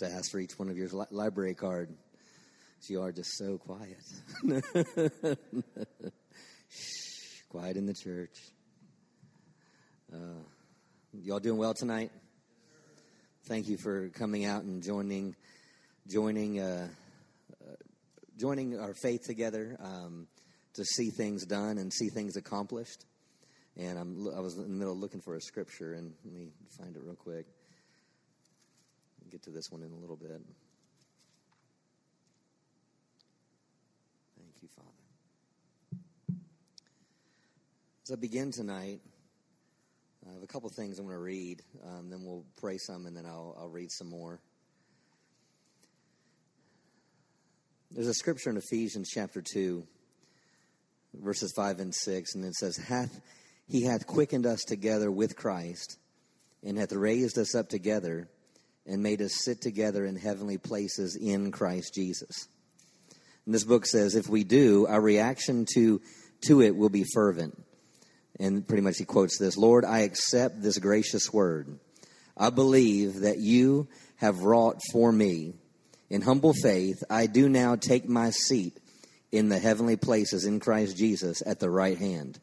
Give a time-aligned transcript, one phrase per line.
[0.00, 1.94] to ask for each one of your li- library card.
[2.88, 3.98] You are just so quiet.
[6.70, 8.38] Shh, quiet in the church.
[10.10, 10.40] Uh,
[11.12, 12.10] y'all doing well tonight?
[13.46, 15.36] Thank you for coming out and joining,
[16.08, 16.88] joining, uh,
[17.62, 17.74] uh,
[18.38, 20.26] joining our faith together um,
[20.74, 23.04] to see things done and see things accomplished.
[23.76, 26.48] And I'm, I was in the middle looking for a scripture, and let me
[26.78, 27.46] find it real quick.
[29.30, 30.40] Get to this one in a little bit.
[34.36, 34.88] Thank you, Father.
[38.04, 38.98] As I begin tonight,
[40.28, 41.62] I have a couple things I'm going to read.
[41.86, 44.40] Um, then we'll pray some, and then I'll, I'll read some more.
[47.92, 49.86] There's a scripture in Ephesians chapter 2,
[51.22, 53.20] verses 5 and 6, and it says, Hath
[53.68, 55.98] he hath quickened us together with Christ,
[56.64, 58.28] and hath raised us up together,
[58.86, 62.48] and made us sit together in heavenly places in Christ Jesus.
[63.46, 66.00] And this book says, if we do, our reaction to,
[66.46, 67.62] to it will be fervent.
[68.38, 71.78] And pretty much he quotes this Lord, I accept this gracious word.
[72.36, 75.54] I believe that you have wrought for me.
[76.08, 78.78] In humble faith, I do now take my seat
[79.30, 82.40] in the heavenly places in Christ Jesus at the right hand.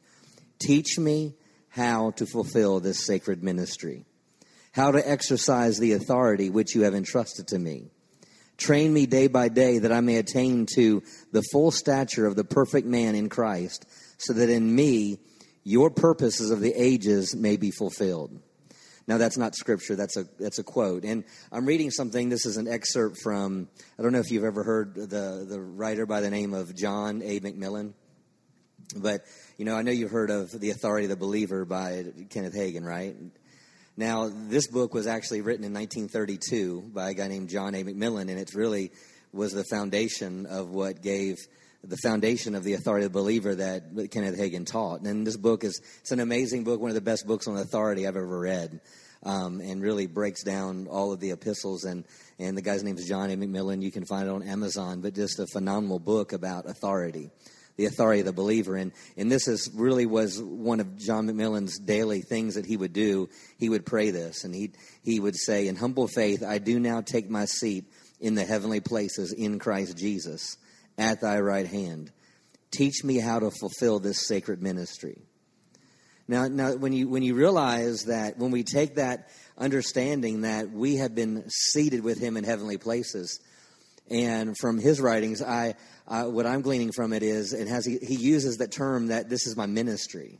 [0.60, 1.36] Teach me
[1.70, 4.06] how to fulfill this sacred ministry,
[4.78, 7.90] how to exercise the authority which you have entrusted to me.
[8.58, 12.44] Train me day by day that I may attain to the full stature of the
[12.44, 13.86] perfect man in Christ,
[14.20, 15.18] so that in me
[15.64, 18.40] your purposes of the ages may be fulfilled.
[19.08, 21.04] Now that's not scripture, that's a that's a quote.
[21.06, 23.68] And I'm reading something, this is an excerpt from
[23.98, 27.24] I don't know if you've ever heard the the writer by the name of John
[27.24, 27.40] A.
[27.40, 27.94] MacMillan.
[28.96, 29.22] But
[29.58, 32.84] you know, I know you've heard of The Authority of the Believer by Kenneth Hagin,
[32.84, 33.16] right?
[34.00, 37.84] Now, this book was actually written in 1932 by a guy named John A.
[37.84, 38.92] MacMillan, and it really
[39.34, 41.38] was the foundation of what gave
[41.84, 45.02] the foundation of the authority of the believer that Kenneth Hagin taught.
[45.02, 48.06] And this book is it's an amazing book, one of the best books on authority
[48.06, 48.82] I've ever read,
[49.24, 51.84] um, and really breaks down all of the epistles.
[51.84, 52.06] and
[52.38, 53.36] And the guy's name is John A.
[53.36, 53.82] MacMillan.
[53.82, 57.32] You can find it on Amazon, but just a phenomenal book about authority
[57.78, 58.76] the authority of the believer.
[58.76, 62.94] And, and this is really was one of John MacMillan's daily things that he would
[62.94, 63.30] do.
[63.58, 64.72] He would pray this, and he,
[65.04, 67.86] he would say, In humble faith, I do now take my seat
[68.20, 70.58] in the heavenly places in Christ Jesus
[70.98, 72.12] at thy right hand.
[72.72, 75.22] Teach me how to fulfill this sacred ministry.
[76.28, 80.98] Now, now when, you, when you realize that when we take that understanding that we
[80.98, 83.40] have been seated with him in heavenly places,
[84.10, 85.76] and from his writings, I,
[86.08, 89.46] what I'm gleaning from it is, it has he, he uses that term that this
[89.46, 90.40] is my ministry.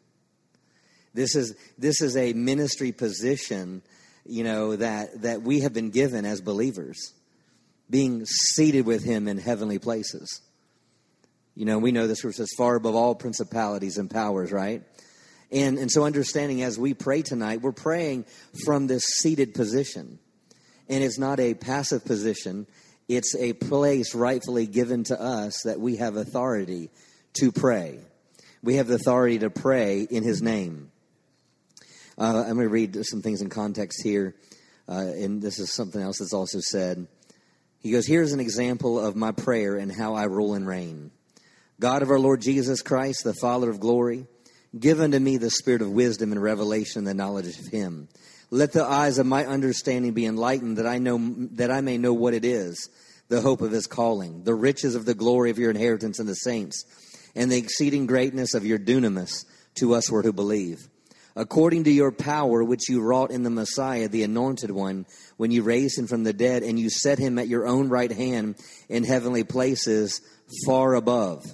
[1.14, 3.82] This is this is a ministry position,
[4.26, 7.14] you know that that we have been given as believers,
[7.90, 10.42] being seated with Him in heavenly places.
[11.56, 14.84] You know, we know this verse is far above all principalities and powers, right?
[15.52, 18.26] And and so understanding as we pray tonight, we're praying
[18.64, 20.20] from this seated position,
[20.88, 22.68] and it's not a passive position
[23.08, 26.90] it's a place rightfully given to us that we have authority
[27.40, 28.00] to pray.
[28.62, 30.92] We have the authority to pray in His name.
[32.18, 34.36] Uh, I'm going to read some things in context here,
[34.90, 37.08] uh, and this is something else that's also said.
[37.80, 41.12] He goes, Here's an example of my prayer and how I rule and reign.
[41.80, 44.26] God of our Lord Jesus Christ, the Father of glory,
[44.78, 48.10] give unto me the spirit of wisdom and revelation and the knowledge of Him
[48.50, 51.18] let the eyes of my understanding be enlightened that I know
[51.54, 52.90] that I may know what it is,
[53.28, 56.36] the hope of his calling, the riches of the glory of your inheritance in the
[56.36, 56.86] saints,
[57.36, 60.88] and the exceeding greatness of your dunamis to us who believe.
[61.36, 65.62] According to your power which you wrought in the Messiah, the anointed one, when you
[65.62, 68.56] raised him from the dead, and you set him at your own right hand
[68.90, 70.22] in heavenly places,
[70.66, 71.46] far above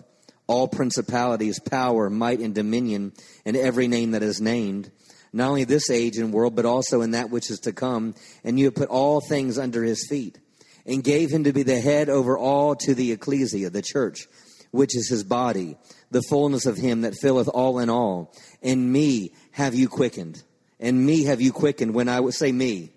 [0.47, 3.13] all principalities, power, might, and dominion,
[3.45, 4.91] and every name that is named
[5.33, 8.13] not only this age and world, but also in that which is to come.
[8.43, 10.39] And you have put all things under his feet,
[10.85, 14.27] and gave him to be the head over all to the ecclesia, the church,
[14.71, 15.77] which is his body,
[16.11, 18.33] the fullness of him that filleth all in all.
[18.61, 20.43] And me have you quickened.
[20.79, 22.91] And me have you quickened when I would say me.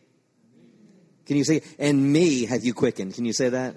[1.24, 3.14] Can you say, and me have you quickened?
[3.14, 3.74] Can you say that?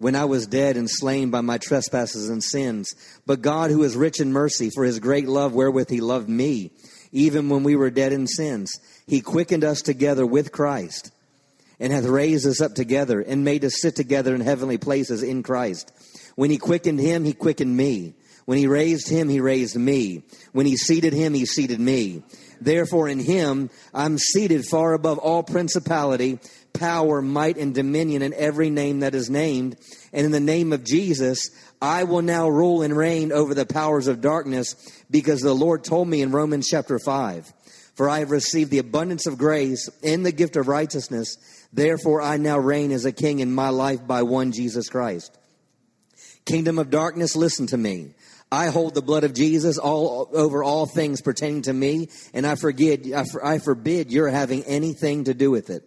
[0.00, 2.94] When I was dead and slain by my trespasses and sins.
[3.26, 6.70] But God, who is rich in mercy, for his great love wherewith he loved me,
[7.12, 11.12] even when we were dead in sins, he quickened us together with Christ,
[11.78, 15.42] and hath raised us up together, and made us sit together in heavenly places in
[15.42, 15.92] Christ.
[16.34, 18.14] When he quickened him, he quickened me.
[18.46, 20.22] When he raised him, he raised me.
[20.52, 22.22] When he seated him, he seated me.
[22.60, 26.38] Therefore, in him, I'm seated far above all principality,
[26.72, 29.76] power, might, and dominion, in every name that is named.
[30.12, 31.50] And in the name of Jesus,
[31.80, 34.74] I will now rule and reign over the powers of darkness,
[35.10, 37.52] because the Lord told me in Romans chapter 5
[37.94, 41.36] For I have received the abundance of grace and the gift of righteousness.
[41.72, 45.36] Therefore, I now reign as a king in my life by one Jesus Christ.
[46.44, 48.14] Kingdom of darkness, listen to me.
[48.52, 52.56] I hold the blood of Jesus all over all things pertaining to me, and I
[52.56, 55.84] forget, I, for, I forbid your having anything to do with it.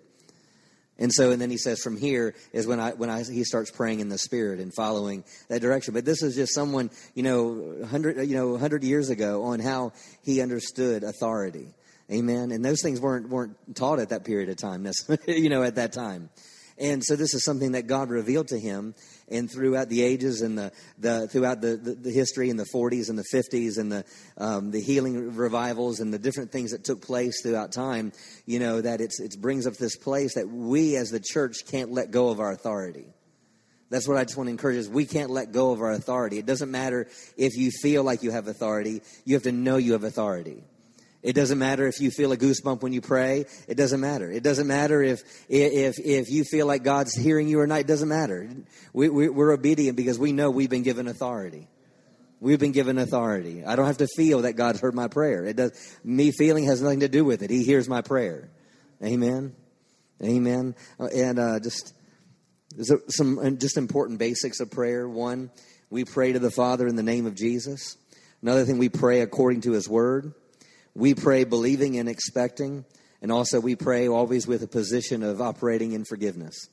[1.00, 3.72] And so, and then he says, from here is when I when I he starts
[3.72, 5.94] praying in the spirit and following that direction.
[5.94, 9.94] But this is just someone, you know, hundred you know, hundred years ago on how
[10.24, 11.68] he understood authority.
[12.12, 12.52] Amen.
[12.52, 14.88] And those things weren't weren't taught at that period of time,
[15.28, 16.30] you know, at that time.
[16.78, 18.96] And so this is something that God revealed to him
[19.34, 23.10] and throughout the ages and the, the throughout the, the, the, history in the 40s
[23.10, 24.06] and the 50s and the
[24.38, 28.14] um, the healing revivals and the different things that took place throughout time,
[28.46, 31.92] you know that it's it brings up this place that we as the church can't
[31.92, 33.08] let go of our authority.
[33.90, 36.40] That's what I just want to encourage is we can't let go of our authority.
[36.40, 37.08] It doesn't matter
[37.38, 40.64] if you feel like you have authority, you have to know you have authority.
[41.24, 43.46] It doesn't matter if you feel a goosebump when you pray.
[43.68, 44.30] It doesn't matter.
[44.30, 47.80] It doesn't matter if if if you feel like God's hearing you or not.
[47.80, 48.50] It doesn't matter.
[48.92, 51.70] We, we, we're obedient because we know we've been given authority.
[52.42, 53.64] We've been given authority.
[53.64, 55.46] I don't have to feel that God's heard my prayer.
[55.46, 55.98] It does.
[56.04, 57.50] Me feeling has nothing to do with it.
[57.50, 58.50] He hears my prayer.
[59.02, 59.56] Amen.
[60.22, 60.76] Amen.
[61.00, 61.94] Uh, and uh, just
[63.08, 65.08] some uh, just important basics of prayer.
[65.08, 65.52] One,
[65.90, 67.96] we pray to the Father in the name of Jesus.
[68.42, 70.34] Another thing, we pray according to His Word.
[70.96, 72.86] We pray believing and expecting,
[73.22, 76.68] and also we pray always with a position of operating in forgiveness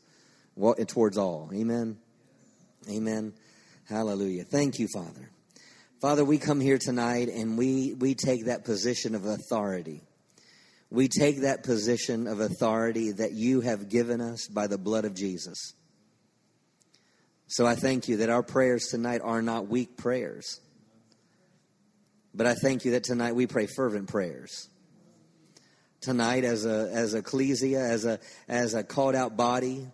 [0.87, 1.51] towards all.
[1.55, 1.97] Amen.
[2.89, 3.33] Amen.
[3.89, 4.45] Hallelujah.
[4.45, 5.31] Thank you, Father.
[6.01, 10.03] Father, we come here tonight and we, we take that position of authority.
[10.91, 15.15] We take that position of authority that you have given us by the blood of
[15.15, 15.75] Jesus.
[17.49, 20.61] So I thank you that our prayers tonight are not weak prayers.
[22.35, 24.69] But I thank you that tonight we pray fervent prayers.
[26.01, 28.19] Tonight, as a as ecclesia, as a
[28.49, 29.87] as a called out body,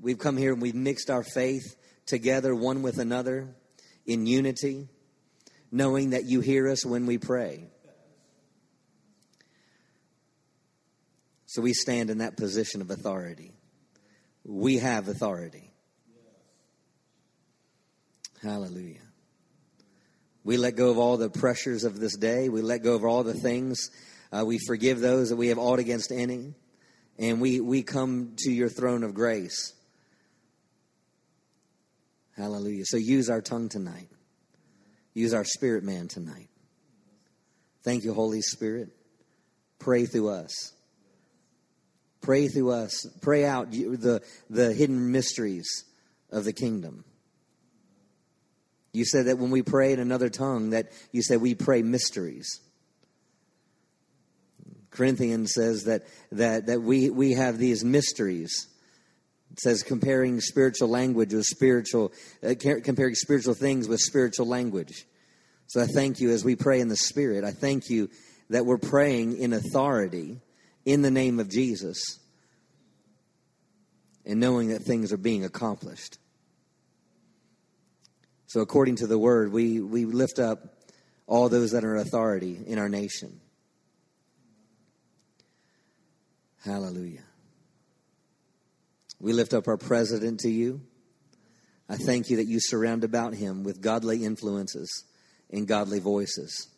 [0.00, 3.54] we've come here and we've mixed our faith together, one with another,
[4.06, 4.88] in unity,
[5.70, 7.68] knowing that you hear us when we pray.
[11.46, 13.52] So we stand in that position of authority.
[14.44, 15.70] We have authority.
[18.42, 19.01] Hallelujah.
[20.44, 22.48] We let go of all the pressures of this day.
[22.48, 23.90] We let go of all the things.
[24.32, 26.54] Uh, we forgive those that we have aught against any.
[27.18, 29.74] And we, we come to your throne of grace.
[32.36, 32.84] Hallelujah.
[32.86, 34.08] So use our tongue tonight.
[35.14, 36.48] Use our spirit man tonight.
[37.84, 38.88] Thank you, Holy Spirit.
[39.78, 40.72] Pray through us.
[42.20, 43.06] Pray through us.
[43.20, 45.84] Pray out the, the hidden mysteries
[46.30, 47.04] of the kingdom.
[48.92, 52.60] You said that when we pray in another tongue, that you said we pray mysteries.
[54.90, 56.02] Corinthians says that
[56.32, 58.68] that that we we have these mysteries.
[59.52, 62.12] It says comparing spiritual language with spiritual,
[62.42, 65.06] uh, comparing spiritual things with spiritual language.
[65.66, 67.44] So I thank you as we pray in the Spirit.
[67.44, 68.08] I thank you
[68.48, 70.40] that we're praying in authority
[70.84, 72.18] in the name of Jesus
[74.24, 76.18] and knowing that things are being accomplished.
[78.52, 80.58] So, according to the word, we, we lift up
[81.26, 83.40] all those that are authority in our nation.
[86.62, 87.24] Hallelujah.
[89.18, 90.82] We lift up our president to you.
[91.88, 95.02] I thank you that you surround about him with godly influences
[95.48, 96.68] and godly voices.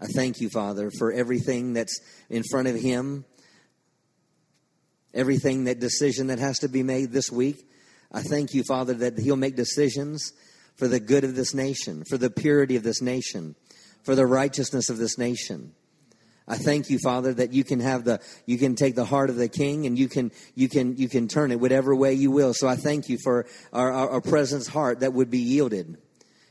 [0.00, 3.26] I thank you, Father, for everything that's in front of him,
[5.12, 7.68] everything that decision that has to be made this week.
[8.12, 10.32] I thank you, Father, that He'll make decisions
[10.76, 13.54] for the good of this nation, for the purity of this nation,
[14.04, 15.74] for the righteousness of this nation.
[16.48, 19.36] I thank you, Father, that you can have the you can take the heart of
[19.36, 22.52] the king and you can you can you can turn it whatever way you will.
[22.52, 25.98] So I thank you for our, our, our president's heart that would be yielded.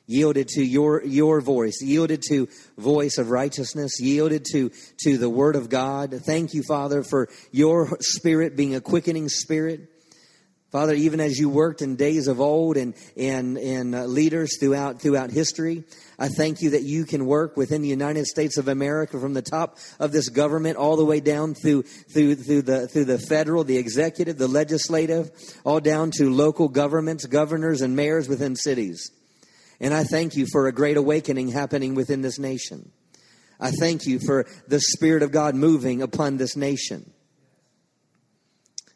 [0.08, 4.72] Yielded to your your voice, yielded to voice of righteousness, yielded to
[5.04, 6.14] to the word of God.
[6.26, 9.91] Thank you, Father, for your spirit being a quickening spirit.
[10.72, 15.02] Father, even as you worked in days of old and, and, and uh, leaders throughout,
[15.02, 15.84] throughout history,
[16.18, 19.42] I thank you that you can work within the United States of America from the
[19.42, 23.66] top of this government all the way down through, through, through, the, through the federal,
[23.66, 25.30] the executive, the legislative,
[25.66, 29.12] all down to local governments, governors, and mayors within cities.
[29.82, 32.94] And I thank you for a great awakening happening within this nation.
[33.60, 37.12] I thank you for the Spirit of God moving upon this nation.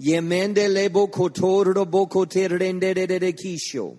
[0.00, 3.96] Yemende le boko toro boko terrende de de kisho.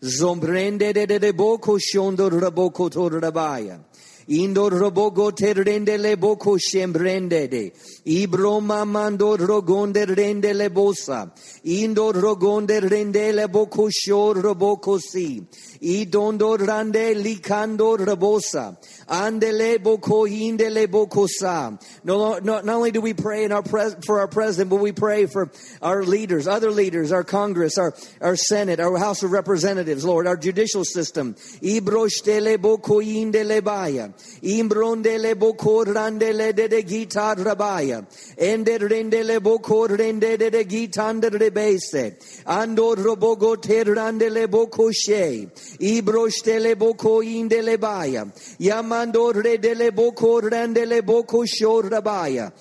[0.00, 3.80] Zombrende de de boko shondo raboko tor rabaya.
[4.28, 7.72] Indor robogo terrende le boko shembrende de.
[8.06, 11.30] Ibroma mando rogonde rende le bosa.
[11.64, 15.46] Indor rogonde rende le boko shor roboko si.
[15.82, 18.76] Idondo rande likando rabosa.
[19.08, 21.72] Andele boko indele boko sa.
[22.04, 24.92] No, no, not only do we pray in our pres- for our president, but we
[24.92, 25.50] pray for
[25.82, 30.36] our leaders, other leaders, our Congress, our, our Senate, our House of Representatives, Lord, our
[30.36, 31.34] judicial system.
[31.62, 34.10] Ibroshtele boko indele baya.
[34.42, 37.89] Imbrondele boko randele de de gita rabaya.
[38.38, 42.16] Ende rendele boko rende de de gitande rebese.
[42.46, 45.48] Ando robogo terrandele boko she.
[45.80, 48.24] Ibroshtele boko indele baya.
[48.58, 52.52] Yamando redele boko randele boko shorabaya.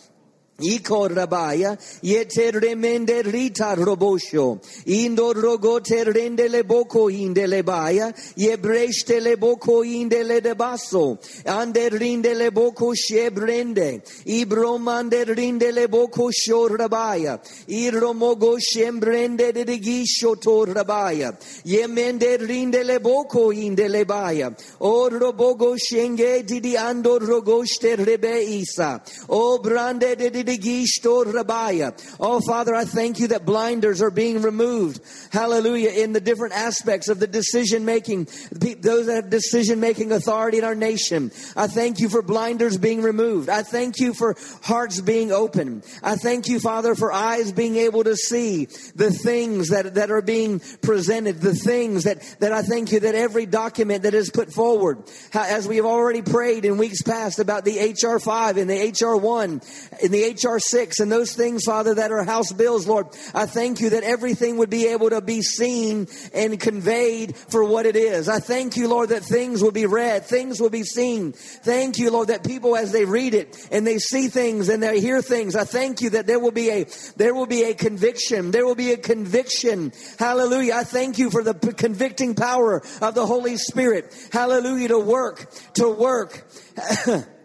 [0.59, 9.83] Iko rabaya, yete remende rita robosho, indo rogote rendele boko indele baya, yebreste le boko
[9.83, 20.39] indele de basso, ande rindele boko shebrende, ibromande rindele boko shorabaya, iromogo shembrende de gisho
[20.41, 24.51] to rabaya, yemende rindele boko indele baya,
[24.81, 30.29] o robogo shenge didi ando rogoste rebe isa, o brande de
[32.20, 35.01] Oh, Father, I thank you that blinders are being removed.
[35.32, 35.89] Hallelujah.
[35.89, 40.63] In the different aspects of the decision making, those that have decision making authority in
[40.63, 41.32] our nation.
[41.56, 43.50] I thank you for blinders being removed.
[43.50, 45.84] I thank you for hearts being open.
[46.03, 48.65] I thank you, Father, for eyes being able to see
[48.96, 53.15] the things that, that are being presented, the things that, that I thank you that
[53.15, 55.03] every document that is put forward,
[55.34, 59.15] as we have already prayed in weeks past about the HR 5 and the HR
[59.15, 59.62] 1
[60.03, 63.79] and the HR 6 and those things, Father, that are House bills, Lord, I thank
[63.79, 68.29] you that everything would be able to be seen and conveyed for what it is.
[68.29, 71.34] I thank you, Lord, that things will be read, things will be seen.
[71.34, 75.00] Thank you, Lord, that people as they read it and they see things and they
[75.00, 76.86] hear things, I thank you that there will be a
[77.17, 78.51] there will be a conviction.
[78.51, 79.91] There will be a conviction.
[80.17, 80.74] Hallelujah.
[80.75, 84.13] I thank you for the convicting power of the Holy Spirit.
[84.31, 86.48] Hallelujah to work, to work.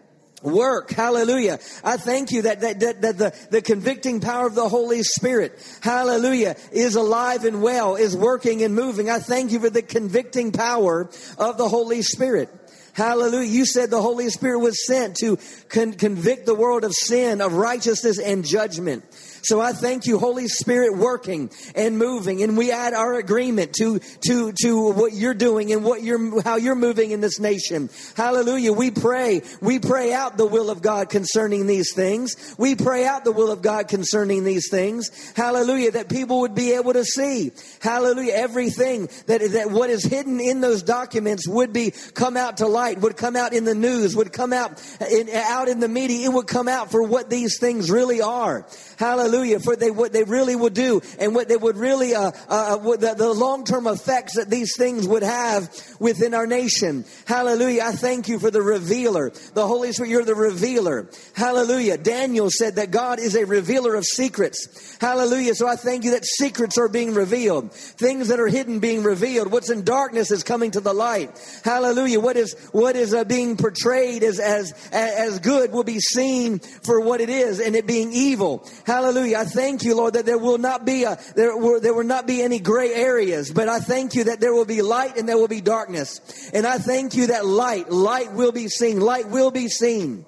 [0.45, 0.91] work.
[0.91, 1.59] Hallelujah.
[1.83, 5.59] I thank you that, that, that, that, the, the convicting power of the Holy Spirit,
[5.81, 9.09] hallelujah, is alive and well, is working and moving.
[9.09, 12.49] I thank you for the convicting power of the Holy Spirit.
[12.93, 13.49] Hallelujah.
[13.49, 15.37] You said the Holy Spirit was sent to
[15.67, 19.03] con- convict the world of sin, of righteousness, and judgment.
[19.45, 23.99] So I thank you, Holy Spirit, working and moving, and we add our agreement to
[24.27, 27.91] to to what you're doing and what you're how you're moving in this nation.
[28.17, 28.73] Hallelujah.
[28.73, 32.55] We pray, we pray out the will of God concerning these things.
[32.57, 35.11] We pray out the will of God concerning these things.
[35.35, 35.91] Hallelujah.
[35.91, 37.51] That people would be able to see.
[37.81, 38.33] Hallelujah.
[38.33, 42.99] Everything that that what is hidden in those documents would be come out to light,
[43.01, 46.29] would come out in the news, would come out in, out in the media.
[46.29, 48.65] It would come out for what these things really are.
[48.97, 49.34] Hallelujah.
[49.43, 52.95] For they, what they really would do and what they would really, uh, uh, uh
[52.97, 57.05] the, the long term effects that these things would have within our nation.
[57.25, 57.83] Hallelujah.
[57.85, 59.31] I thank you for the revealer.
[59.53, 61.09] The Holy Spirit, you're the revealer.
[61.35, 61.97] Hallelujah.
[61.97, 64.97] Daniel said that God is a revealer of secrets.
[65.01, 65.55] Hallelujah.
[65.55, 67.73] So I thank you that secrets are being revealed.
[67.73, 69.51] Things that are hidden being revealed.
[69.51, 71.31] What's in darkness is coming to the light.
[71.63, 72.19] Hallelujah.
[72.19, 76.99] What is, what is uh, being portrayed as, as, as good will be seen for
[76.99, 78.67] what it is and it being evil.
[78.85, 79.24] Hallelujah.
[79.33, 82.27] I thank you, Lord, that there will not be a, there will, there will not
[82.27, 85.37] be any gray areas, but I thank you that there will be light and there
[85.37, 86.49] will be darkness.
[86.53, 90.25] And I thank you that light, light will be seen, light will be seen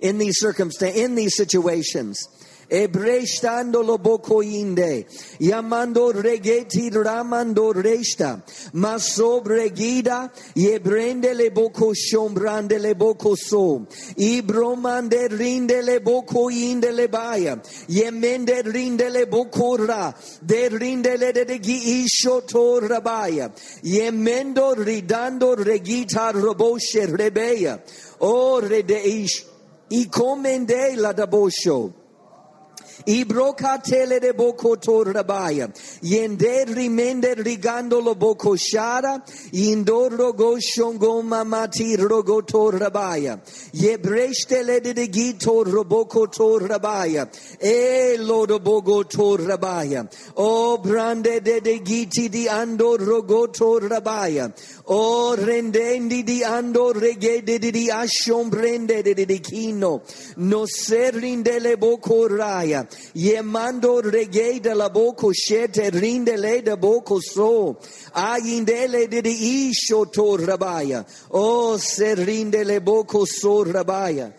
[0.00, 2.26] in these circumstances, in these situations.
[2.68, 5.06] Ebrestando lo bocoinde.
[5.38, 8.42] Yamando regeti ramando resta.
[8.72, 10.30] Maso bregida.
[10.54, 13.86] Yebrende le boco shombrande le boco so.
[14.16, 17.58] Ibromande rinde le boco inde le baya.
[17.86, 20.14] Yemende rinde le boco ra.
[20.40, 23.50] De rinde le de gi isho to rabaya.
[23.82, 27.80] Yemendo ridando regita roboshe rebeya.
[28.20, 29.46] O rede ish.
[29.90, 31.97] I comende la dabosho.
[33.06, 35.68] Ibrocatele de boko torabaya.
[36.02, 39.22] Yende rimende rigando lo boko shara.
[39.52, 43.38] Indoro go shongo mamati rogo torabaya.
[43.72, 47.28] Yebreste le de gito roboko torabaya.
[47.60, 50.08] E lodo bogo torabaya.
[50.36, 54.52] O brande de de giti di ando rogo torabaya.
[54.86, 60.02] O rendendi di ando regede di ashombrende de di kino.
[60.36, 62.87] No serrinde le boko raya.
[63.14, 67.74] Yemando reggae de la boco shete rindele de boco so.
[68.14, 71.06] Ayindele de de isho to rabaya.
[71.30, 74.32] Oh, se rindele boco so rabaya.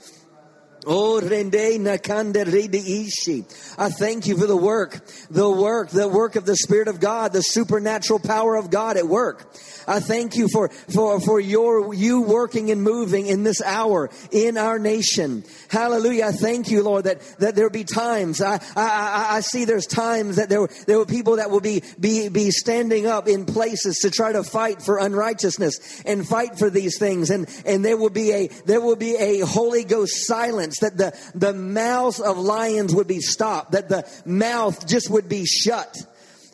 [0.85, 3.43] Oh, rende nakande rede ishi.
[3.77, 7.33] I thank you for the work, the work, the work of the Spirit of God,
[7.33, 9.53] the supernatural power of God at work.
[9.89, 14.55] I thank you for, for, for your, you working and moving in this hour in
[14.57, 15.43] our nation.
[15.67, 16.25] Hallelujah.
[16.25, 18.39] I thank you, Lord, that, that there be times.
[18.39, 22.29] I, I, I see there's times that there, there were people that will be, be,
[22.29, 26.99] be standing up in places to try to fight for unrighteousness and fight for these
[26.99, 27.31] things.
[27.31, 31.17] And, and there will be a, there will be a Holy Ghost silence that the,
[31.33, 35.97] the mouths of lions would be stopped, that the mouth just would be shut.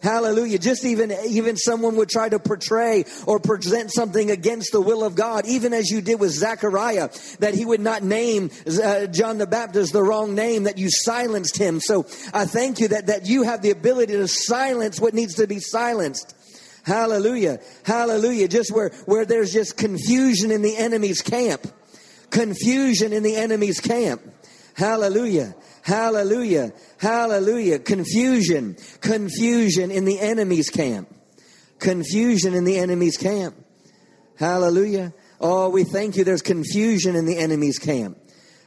[0.05, 0.59] Hallelujah.
[0.59, 5.15] Just even, even someone would try to portray or present something against the will of
[5.15, 7.09] God, even as you did with Zechariah,
[7.39, 11.57] that he would not name uh, John the Baptist the wrong name, that you silenced
[11.57, 11.79] him.
[11.79, 15.47] So I thank you that, that you have the ability to silence what needs to
[15.47, 16.35] be silenced.
[16.83, 17.57] Hallelujah.
[17.83, 18.47] Hallelujah.
[18.47, 21.65] Just where, where there's just confusion in the enemy's camp.
[22.29, 24.21] Confusion in the enemy's camp.
[24.75, 25.55] Hallelujah.
[25.85, 26.73] Hallelujah.
[26.97, 27.77] Hallelujah.
[27.77, 28.75] Confusion.
[29.01, 31.07] Confusion in the enemy's camp.
[31.77, 33.55] Confusion in the enemy's camp.
[34.35, 35.13] Hallelujah.
[35.39, 36.23] Oh, we thank you.
[36.23, 38.17] There's confusion in the enemy's camp.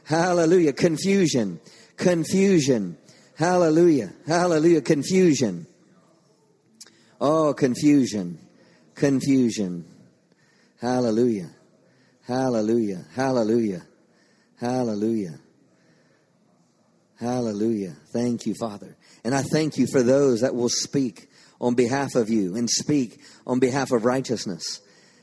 [0.05, 0.71] Hallelujah.
[0.71, 1.59] Confusion.
[1.97, 2.97] Confusion.
[3.35, 4.13] Hallelujah.
[4.25, 4.81] Hallelujah.
[4.81, 5.67] Confusion.
[7.19, 8.39] Oh, confusion.
[8.95, 9.83] Confusion.
[10.79, 11.49] Hallelujah.
[12.25, 13.03] Hallelujah.
[13.13, 13.81] Hallelujah.
[14.55, 15.37] Hallelujah.
[17.19, 17.95] Hallelujah.
[18.07, 18.95] Thank you, Father.
[19.25, 21.27] And I thank you for those that will speak
[21.59, 24.79] on behalf of you and speak on behalf of righteousness.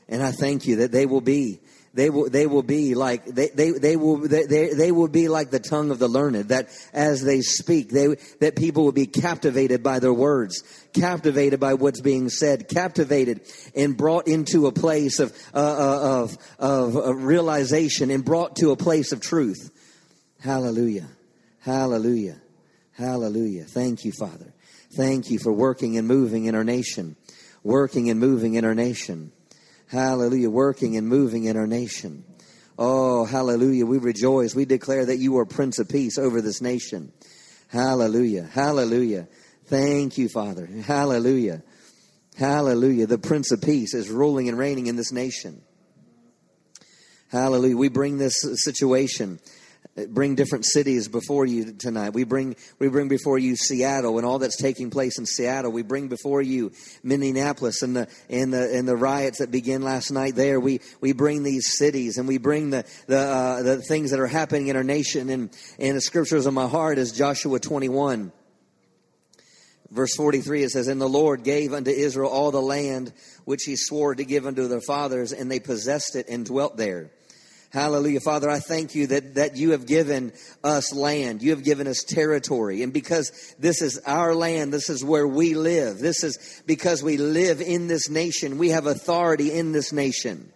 [0.07, 1.59] And I thank you that they will be
[1.95, 5.49] they will they will be like they they, they will they, they will be like
[5.49, 9.81] the tongue of the learned that as they speak they that people will be captivated
[9.81, 13.41] by their words captivated by what's being said captivated
[13.75, 18.69] and brought into a place of uh, uh of, of of realization and brought to
[18.69, 19.71] a place of truth
[20.39, 21.07] hallelujah
[21.67, 22.41] hallelujah
[22.93, 24.53] hallelujah thank you father
[24.93, 27.15] thank you for working and moving in our nation
[27.63, 29.31] working and moving in our nation
[29.87, 30.49] Hallelujah.
[30.49, 32.25] Working and moving in our nation.
[32.77, 33.85] Oh, hallelujah.
[33.85, 34.53] We rejoice.
[34.53, 37.13] We declare that you are Prince of Peace over this nation.
[37.69, 38.43] Hallelujah.
[38.43, 39.27] Hallelujah.
[39.65, 40.65] Thank you, Father.
[40.65, 41.63] Hallelujah.
[42.37, 43.07] Hallelujah.
[43.07, 45.61] The Prince of Peace is ruling and reigning in this nation.
[47.31, 47.77] Hallelujah.
[47.77, 49.39] We bring this situation
[50.05, 52.11] bring different cities before you tonight.
[52.11, 55.71] We bring we bring before you Seattle and all that's taking place in Seattle.
[55.71, 56.71] We bring before you
[57.03, 60.59] Minneapolis and the and the and the riots that began last night there.
[60.59, 64.27] We we bring these cities and we bring the the uh, the things that are
[64.27, 65.29] happening in our nation.
[65.29, 68.31] And and the scriptures on my heart is Joshua twenty one.
[69.89, 73.13] Verse 43, it says, And the Lord gave unto Israel all the land
[73.45, 77.09] which he swore to give unto their fathers, and they possessed it and dwelt there.
[77.69, 78.21] Hallelujah.
[78.21, 80.31] Father, I thank you that, that you have given
[80.63, 81.41] us land.
[81.41, 82.81] You have given us territory.
[82.81, 85.99] And because this is our land, this is where we live.
[85.99, 88.57] This is because we live in this nation.
[88.57, 90.51] We have authority in this nation.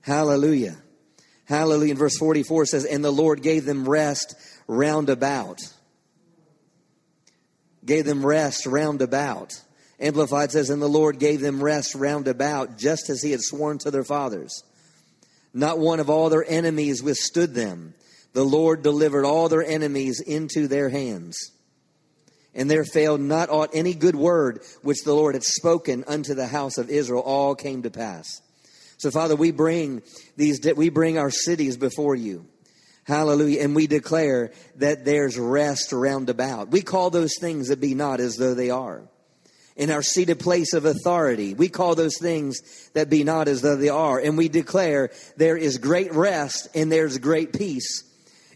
[0.00, 0.76] Hallelujah.
[1.44, 1.92] Hallelujah.
[1.92, 4.34] And verse 44 says, And the Lord gave them rest
[4.66, 5.60] round about.
[7.84, 9.54] Gave them rest round about.
[10.00, 13.78] Amplified says, And the Lord gave them rest round about, just as he had sworn
[13.78, 14.64] to their fathers.
[15.58, 17.94] Not one of all their enemies withstood them.
[18.32, 21.36] The Lord delivered all their enemies into their hands.
[22.54, 26.46] And there failed not aught any good word which the Lord had spoken unto the
[26.46, 27.22] house of Israel.
[27.22, 28.40] All came to pass.
[28.98, 30.02] So, Father, we bring
[30.36, 32.46] these, we bring our cities before you.
[33.02, 33.64] Hallelujah.
[33.64, 36.70] And we declare that there's rest round about.
[36.70, 39.02] We call those things that be not as though they are.
[39.78, 43.76] In our seated place of authority, we call those things that be not as though
[43.76, 44.18] they are.
[44.18, 48.02] And we declare there is great rest and there's great peace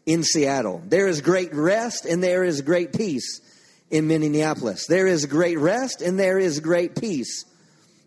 [0.05, 0.83] in Seattle.
[0.85, 3.41] There is great rest and there is great peace
[3.89, 4.87] in Minneapolis.
[4.89, 7.45] There is great rest and there is great peace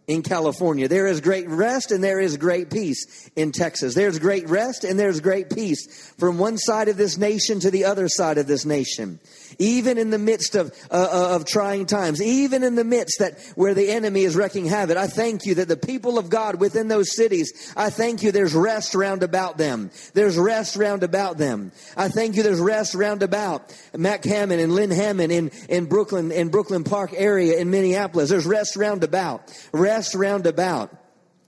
[0.08, 0.88] in California.
[0.88, 3.96] There is great rest and there is great peace in Texas.
[3.96, 7.86] There's great rest and there's great peace from one side of this nation to the
[7.86, 9.20] other side of this nation
[9.60, 13.40] even in the midst of, uh, uh, of trying times, even in the midst that
[13.56, 14.98] where the enemy is wrecking havoc.
[14.98, 18.54] I thank you that the people of God within those cities, I thank you there's
[18.54, 19.92] rest round about them.
[20.14, 21.72] There's rest round about them.
[21.96, 26.32] I thank you there's rest round about Mac Hammond and Lynn Hammond in, in Brooklyn,
[26.32, 28.30] in Brooklyn Park area in Minneapolis.
[28.30, 29.52] There's rest round about.
[29.72, 30.96] Rest round about.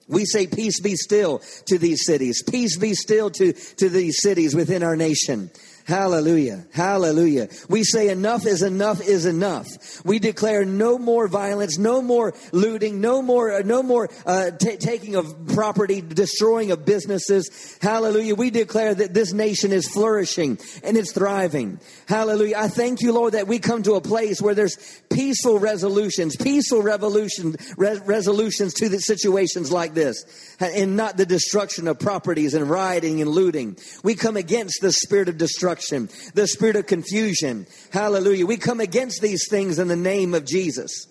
[0.08, 2.42] We say peace be still to these cities.
[2.42, 5.52] Peace be still to, to these cities within our nation.
[5.88, 6.66] Hallelujah.
[6.74, 7.48] Hallelujah.
[7.70, 9.68] We say enough is enough is enough.
[10.04, 14.76] We declare no more violence, no more looting, no more, uh, no more uh, t-
[14.76, 17.78] taking of property, destroying of businesses.
[17.82, 18.36] Hallelujah.
[18.36, 21.80] We declare that this nation is flourishing and it's thriving.
[22.06, 22.58] Hallelujah.
[22.58, 26.82] I thank you, Lord, that we come to a place where there's peaceful resolutions, peaceful
[26.82, 30.26] revolution, re- resolutions to the situations like this,
[30.60, 33.78] and not the destruction of properties and rioting and looting.
[34.04, 37.68] We come against the spirit of destruction destruction, the spirit of confusion.
[37.92, 38.46] Hallelujah.
[38.46, 41.08] We come against these things in the name of Jesus.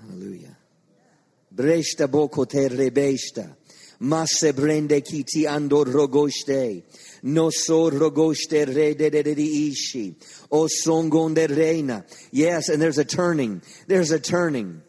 [0.00, 0.56] Hallelujah.
[1.54, 3.56] Breshta bokote rebeshta.
[3.98, 6.82] Masse brende kiti andor rogoste.
[7.22, 10.16] No so rogoste rede de ishi.
[10.52, 12.04] O songonde reina.
[12.30, 13.62] Yes, and there's a turning.
[13.86, 14.82] There's a turning.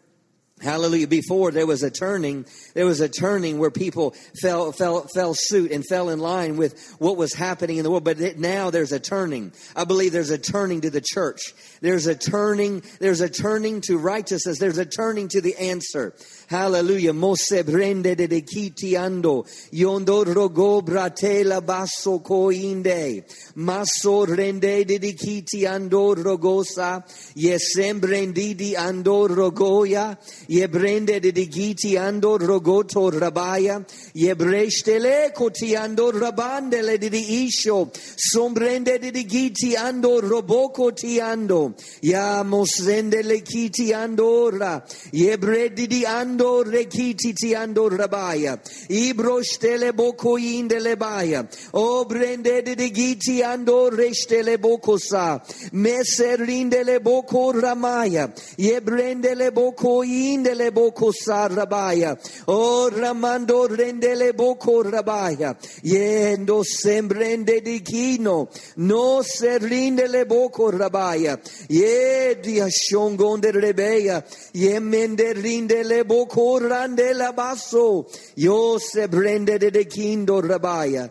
[0.60, 1.06] Hallelujah.
[1.06, 2.44] Before there was a turning,
[2.74, 6.96] there was a turning where people fell, fell, fell suit and fell in line with
[6.98, 8.02] what was happening in the world.
[8.02, 9.52] But now there's a turning.
[9.76, 11.54] I believe there's a turning to the church.
[11.80, 14.58] There's a turning, there's a turning to righteousness.
[14.58, 16.14] There's a turning to the answer.
[16.48, 17.12] Hallelujah.
[17.12, 19.46] Mose brende de de kitiando.
[19.70, 23.22] Yondo rogo bratela basso coinde.
[23.54, 27.04] Maso rende de de kitiando rogosa.
[27.36, 30.18] Yesembre di ando rogoya.
[30.48, 33.84] Yebrende de de kitiando rogoto rabaya.
[34.14, 37.90] Yebrechtele cotiando rabandele de de isho.
[38.16, 41.74] Sombrende de de kitiando roboko tiando.
[42.00, 44.82] Ya mosende le kitiandora.
[45.12, 48.58] Yebredi di ando ando rekiti ti ando rabaya.
[48.88, 51.46] Ibro stele boko inde lebaya.
[51.72, 55.40] O brende de giti ando restele boko sa.
[55.72, 58.32] Meserinde le boko ramaya.
[58.56, 62.16] Ye brende le boko inde le boko sa rabaya.
[62.46, 65.56] O ramando rende le boko rabaya.
[65.82, 68.48] Yendo sembrende di kino.
[68.76, 71.38] No serinde le boko rabaya.
[71.68, 74.24] Ye dia shongonde rebeya.
[74.54, 81.10] Ye mende rinde le boko corrande la basso, yo se brende de kindo rabaya,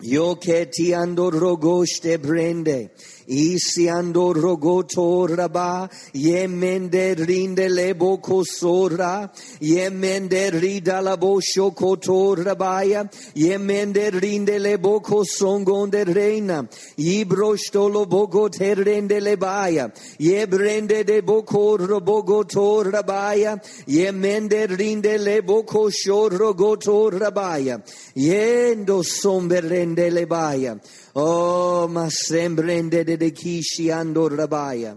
[0.00, 2.92] yo che ti ando rogoste brende,
[3.28, 14.58] Isiando rogoto raba, yemende rinde lebo kosora, yemende rida la bosho koto rabaya, yemende rinde
[14.58, 25.18] lebo kosongonde reina, ibrosto lo bogo terrende lebaya, yebrende de boko robogoto rabaya, yemende rinde
[25.18, 27.82] lebo kosho rogoto rabaya,
[28.16, 30.80] yendo somberende lebaya,
[31.20, 34.96] Oh, ma sembrende de de kishi ando rabaya.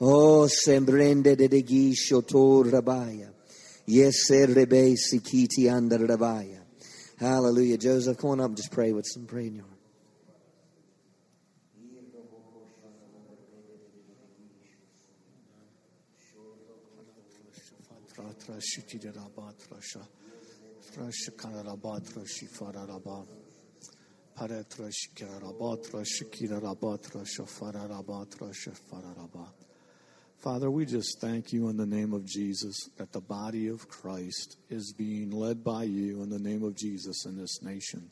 [0.00, 3.30] Oh, sembrende de de gisho to rabaya.
[3.84, 6.62] Yes, rebe sikiti under rabaya.
[7.18, 7.76] Hallelujah.
[7.76, 9.74] Joseph, come on up just pray with some prayer in your heart.
[18.16, 19.78] Paratra shikira rabatra
[21.12, 23.47] shikira rabatra shafara rabatra shafara rabat.
[30.36, 34.56] Father, we just thank you in the name of Jesus that the body of Christ
[34.70, 38.10] is being led by you in the name of Jesus in this nation.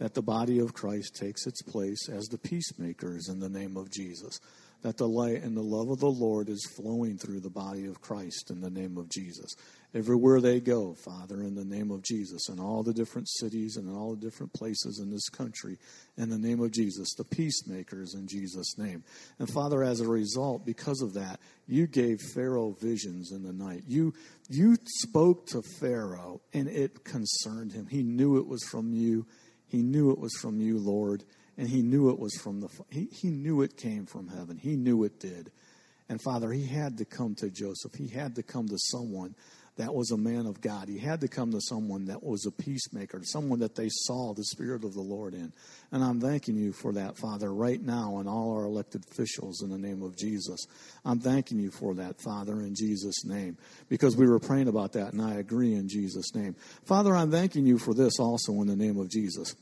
[0.00, 3.92] That the body of Christ takes its place as the peacemakers in the name of
[3.92, 4.40] Jesus.
[4.82, 8.00] That the light and the love of the Lord is flowing through the body of
[8.00, 9.54] Christ in the name of Jesus
[9.94, 13.88] everywhere they go, Father, in the name of Jesus, in all the different cities and
[13.88, 15.78] in all the different places in this country,
[16.16, 19.02] in the name of Jesus, the peacemakers in Jesus' name.
[19.38, 23.82] And Father, as a result, because of that, you gave Pharaoh visions in the night.
[23.86, 24.14] You
[24.48, 27.86] you spoke to Pharaoh and it concerned him.
[27.86, 29.26] He knew it was from you.
[29.66, 31.22] He knew it was from you, Lord,
[31.56, 34.56] and he knew it was from the he, he knew it came from heaven.
[34.56, 35.50] He knew it did.
[36.08, 37.94] And Father, he had to come to Joseph.
[37.94, 39.34] He had to come to someone
[39.76, 40.88] that was a man of God.
[40.88, 44.44] He had to come to someone that was a peacemaker, someone that they saw the
[44.44, 45.52] Spirit of the Lord in.
[45.90, 49.70] And I'm thanking you for that, Father, right now, and all our elected officials in
[49.70, 50.66] the name of Jesus.
[51.04, 53.56] I'm thanking you for that, Father, in Jesus' name,
[53.88, 56.56] because we were praying about that, and I agree in Jesus' name.
[56.84, 59.54] Father, I'm thanking you for this also in the name of Jesus.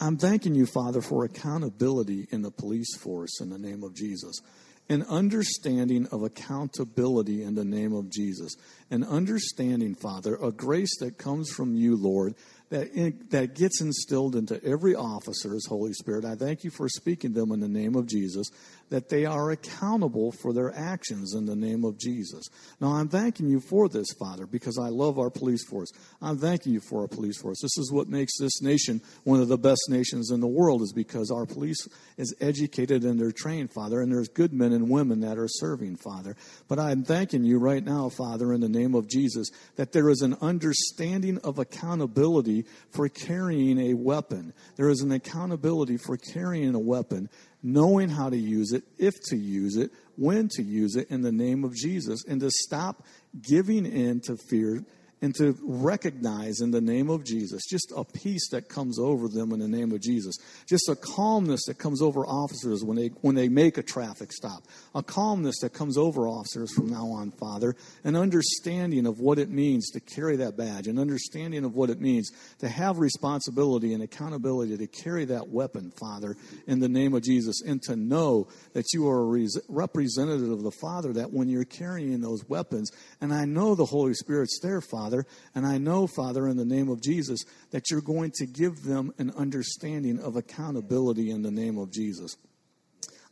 [0.00, 4.40] I'm thanking you, Father, for accountability in the police force in the name of Jesus
[4.88, 8.54] an understanding of accountability in the name of Jesus.
[8.90, 12.34] An understanding, Father, a grace that comes from you, Lord,
[12.68, 16.24] that, in, that gets instilled into every officer's Holy Spirit.
[16.24, 18.50] I thank you for speaking them in the name of Jesus,
[18.94, 22.44] that they are accountable for their actions in the name of Jesus.
[22.80, 25.90] Now, I'm thanking you for this, Father, because I love our police force.
[26.22, 27.60] I'm thanking you for our police force.
[27.60, 30.92] This is what makes this nation one of the best nations in the world, is
[30.92, 35.22] because our police is educated and they're trained, Father, and there's good men and women
[35.22, 36.36] that are serving, Father.
[36.68, 40.20] But I'm thanking you right now, Father, in the name of Jesus, that there is
[40.20, 44.52] an understanding of accountability for carrying a weapon.
[44.76, 47.28] There is an accountability for carrying a weapon
[47.64, 51.32] knowing how to use it, if to use it, when to use it in the
[51.32, 53.04] name of Jesus, and to stop
[53.40, 54.84] giving in to fear
[55.24, 59.52] and to recognize in the name of Jesus just a peace that comes over them
[59.52, 63.34] in the name of Jesus, just a calmness that comes over officers when they when
[63.34, 67.74] they make a traffic stop, a calmness that comes over officers from now on, Father,
[68.04, 72.02] an understanding of what it means to carry that badge, an understanding of what it
[72.02, 77.22] means to have responsibility and accountability to carry that weapon, Father, in the name of
[77.22, 81.64] Jesus, and to know that you are a representative of the Father, that when you're
[81.64, 82.90] carrying those weapons,
[83.22, 85.26] and I know the Holy Spirit's there, Father Father.
[85.54, 89.12] And I know, Father, in the name of Jesus, that you're going to give them
[89.18, 92.36] an understanding of accountability in the name of Jesus.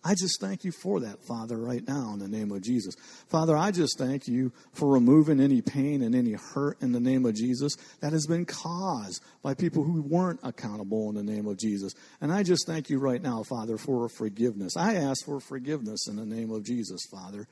[0.05, 2.97] I just thank you for that, Father, right now in the name of Jesus.
[3.29, 7.25] Father, I just thank you for removing any pain and any hurt in the name
[7.25, 11.57] of Jesus that has been caused by people who weren't accountable in the name of
[11.57, 11.93] Jesus.
[12.21, 14.77] And I just thank you right now, Father, for forgiveness.
[14.77, 17.47] I ask for forgiveness in the name of Jesus, Father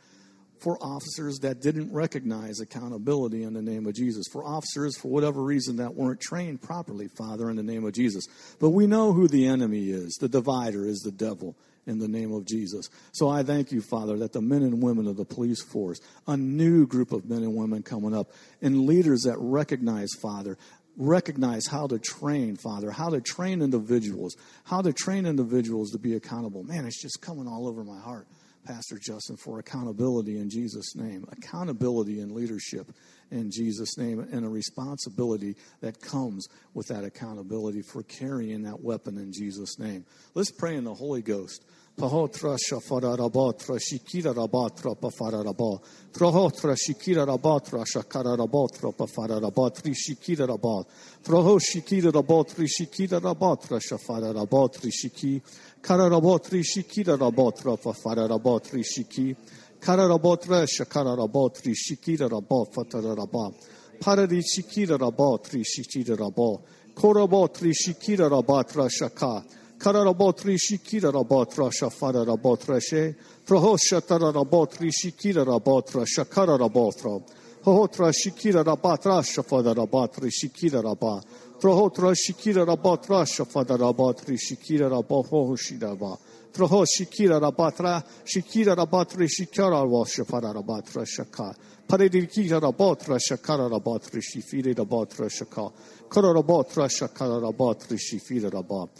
[0.60, 5.42] for officers that didn't recognize accountability in the name of Jesus, for officers, for whatever
[5.42, 8.26] reason, that weren't trained properly, Father, in the name of Jesus.
[8.58, 10.18] But we know who the enemy is.
[10.20, 12.88] The divider is the devil in the name of Jesus.
[13.12, 16.36] So I thank you, Father, that the men and women of the police force, a
[16.36, 20.58] new group of men and women coming up, and leaders that recognize, Father,
[20.96, 26.14] recognize how to train, Father, how to train individuals, how to train individuals to be
[26.14, 26.62] accountable.
[26.62, 28.26] Man, it's just coming all over my heart.
[28.64, 31.24] Pastor Justin, for accountability in Jesus' name.
[31.32, 32.92] Accountability in leadership
[33.30, 39.18] in Jesus' name, and a responsibility that comes with that accountability for carrying that weapon
[39.18, 40.04] in Jesus' name.
[40.34, 41.64] Let's pray in the Holy Ghost.
[41.98, 45.78] Pahotra shafararabatra shikira rabatra pafararaba.
[46.12, 50.86] Trohotra shikira rabatra shakara rabatra pafararabatri shikira rabat.
[51.22, 55.42] Troho shikira rabatri shikira rabatra shafararabatri shiki.
[55.82, 59.36] Kararabotri shikira rabatra pafararabatri shiki.
[59.78, 63.52] Kararabotra shakararabotri shikira rabat fatararaba.
[64.00, 66.60] Parari shikira rabatri shikira rabat.
[66.94, 69.44] Korabotri shikira rabatra shaka.
[69.80, 73.14] Kararabot Rishikira Rabot Rasha Fara Rabot Rashe,
[73.46, 77.22] Prohosha Tararabot Rishikira Rabot Rasha Kara Rabotra,
[77.64, 81.22] Hohotra Shikira Rabat Rasha Fada Rabat Rishikira Rabba,
[81.58, 86.18] Prohotra Shikira Rabat Rasha Fada Rabat Rishikira Rabot Hoshidaba.
[86.52, 91.54] Troho Shikira Rabatra, Shikira Rabat Rishikara Washa Fara Rabat Rashaka.
[91.88, 95.72] Paredikira Rabat Rashakara Rabat Rishifira Rabat Rashaka.
[96.10, 98.90] Kara Rabat Rashakara Rabat Rishifira Rabat.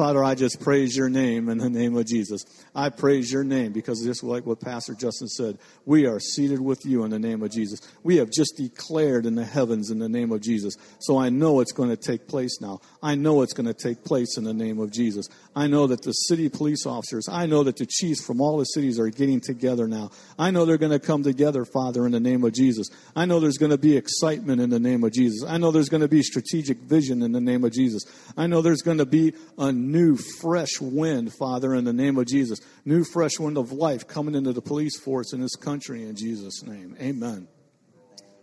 [0.00, 2.46] Father, I just praise your name in the name of Jesus.
[2.74, 6.86] I praise your name because just like what Pastor Justin said, we are seated with
[6.86, 7.82] you in the name of Jesus.
[8.02, 10.74] We have just declared in the heavens in the name of Jesus.
[11.00, 12.80] So I know it's going to take place now.
[13.02, 15.28] I know it's going to take place in the name of Jesus.
[15.54, 18.64] I know that the city police officers, I know that the chiefs from all the
[18.64, 20.12] cities are getting together now.
[20.38, 22.88] I know they're going to come together, Father, in the name of Jesus.
[23.14, 25.46] I know there's going to be excitement in the name of Jesus.
[25.46, 28.04] I know there's going to be strategic vision in the name of Jesus.
[28.34, 32.26] I know there's going to be a new, fresh wind, Father, in the name of
[32.26, 32.60] Jesus.
[32.84, 36.62] New, fresh wind of life coming into the police force in this country in Jesus'
[36.62, 36.96] name.
[37.00, 37.48] Amen.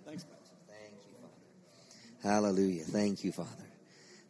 [0.05, 0.25] Thanks,
[0.67, 2.33] Thank you, Father.
[2.35, 2.83] Hallelujah.
[2.83, 3.67] Thank you, Father.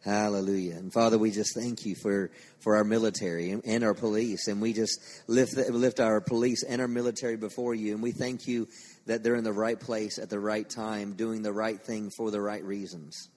[0.04, 0.76] Hallelujah.
[0.76, 4.48] And Father, we just thank you for, for our military and our police.
[4.48, 7.92] And we just lift, lift our police and our military before you.
[7.92, 8.68] And we thank you
[9.06, 12.30] that they're in the right place at the right time, doing the right thing for
[12.30, 13.28] the right reasons.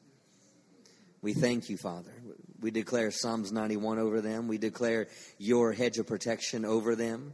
[1.22, 2.12] We thank you, Father.
[2.62, 4.48] We declare Psalms 91 over them.
[4.48, 5.08] We declare
[5.40, 7.34] your hedge of protection over them.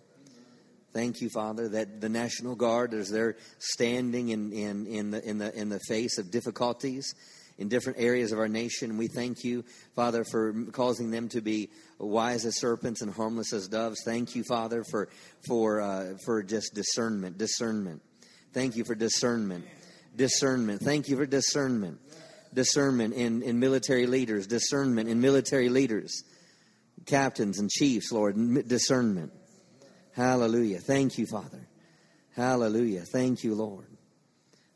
[0.94, 5.38] Thank you, Father, that the National Guard, as they're standing in, in, in, the, in,
[5.38, 7.14] the, in the face of difficulties
[7.58, 11.70] in different areas of our nation, we thank you, Father, for causing them to be
[12.00, 14.00] wise as serpents and harmless as doves.
[14.06, 15.10] Thank you, Father, for,
[15.46, 18.02] for, uh, for just discernment, discernment.
[18.54, 19.66] Thank you for discernment,
[20.16, 20.82] discernment.
[20.82, 22.00] Thank you for discernment,
[22.58, 26.24] discernment in, in military leaders, discernment in military leaders,
[27.06, 28.36] captains and chiefs, Lord,
[28.68, 29.32] discernment.
[30.14, 30.80] Hallelujah.
[30.80, 31.68] Thank you, Father.
[32.36, 33.04] Hallelujah.
[33.14, 33.86] Thank you, Lord.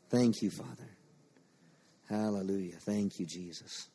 [0.08, 0.96] Thank you, Father.
[2.08, 2.76] Hallelujah.
[2.76, 3.88] Thank you, Jesus.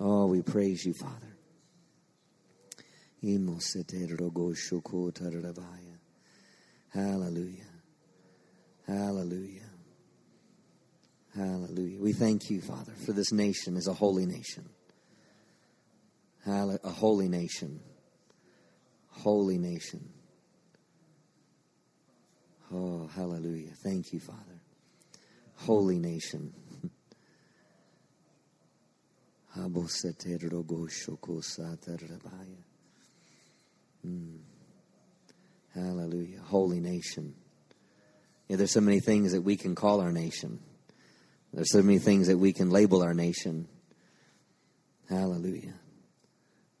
[0.00, 1.36] Oh, we praise you, Father.
[6.94, 7.64] Hallelujah.
[8.86, 9.65] Hallelujah.
[11.36, 12.00] Hallelujah.
[12.00, 14.70] We thank you, Father, for this nation is a holy nation.
[16.46, 17.80] A holy nation.
[19.10, 20.08] Holy nation.
[22.72, 23.72] Oh, hallelujah.
[23.82, 24.60] Thank you, Father.
[25.56, 26.54] Holy nation.
[34.06, 34.38] Mm.
[35.74, 36.40] Hallelujah.
[36.44, 37.34] Holy nation.
[38.48, 40.60] Yeah, there's so many things that we can call our nation.
[41.52, 43.68] There's so many things that we can label our nation.
[45.08, 45.74] Hallelujah.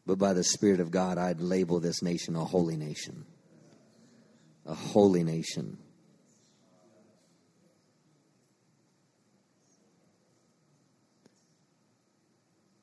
[0.04, 3.24] But by the Spirit of God, I'd label this nation a holy nation
[4.66, 5.78] a holy nation.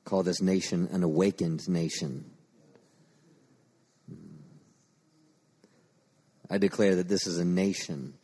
[0.04, 2.30] Call this nation an awakened nation.
[6.50, 8.14] I declare that this is a nation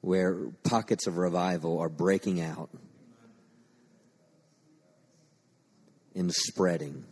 [0.00, 2.70] where pockets of revival are breaking out
[6.14, 7.04] and spreading.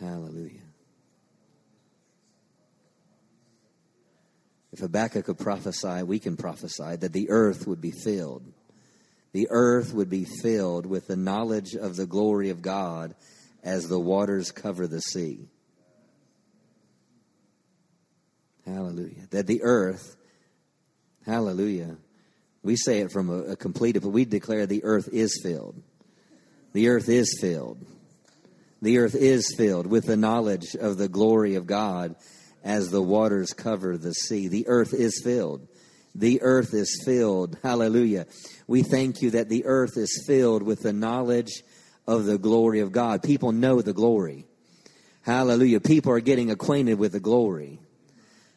[0.00, 0.60] Hallelujah.
[4.72, 8.42] If Habakkuk could prophesy, we can prophesy that the earth would be filled.
[9.32, 13.14] The earth would be filled with the knowledge of the glory of God
[13.62, 15.48] as the waters cover the sea.
[18.66, 19.26] Hallelujah.
[19.30, 20.16] That the earth,
[21.26, 21.96] hallelujah,
[22.62, 25.82] we say it from a, a complete, but we declare the earth is filled.
[26.72, 27.84] The earth is filled.
[28.80, 32.16] The earth is filled with the knowledge of the glory of God
[32.64, 34.48] as the waters cover the sea.
[34.48, 35.68] The earth is filled.
[36.14, 37.58] The earth is filled.
[37.62, 38.26] Hallelujah.
[38.66, 41.62] We thank you that the earth is filled with the knowledge
[42.06, 43.22] of the glory of God.
[43.22, 44.46] People know the glory.
[45.22, 45.80] Hallelujah.
[45.80, 47.80] People are getting acquainted with the glory.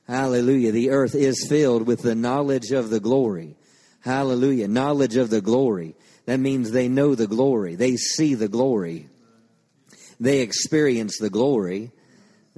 [0.07, 0.71] Hallelujah.
[0.71, 3.57] The earth is filled with the knowledge of the glory.
[4.01, 4.67] Hallelujah.
[4.67, 5.95] Knowledge of the glory.
[6.25, 7.75] That means they know the glory.
[7.75, 9.09] They see the glory
[10.19, 11.91] they experience the glory.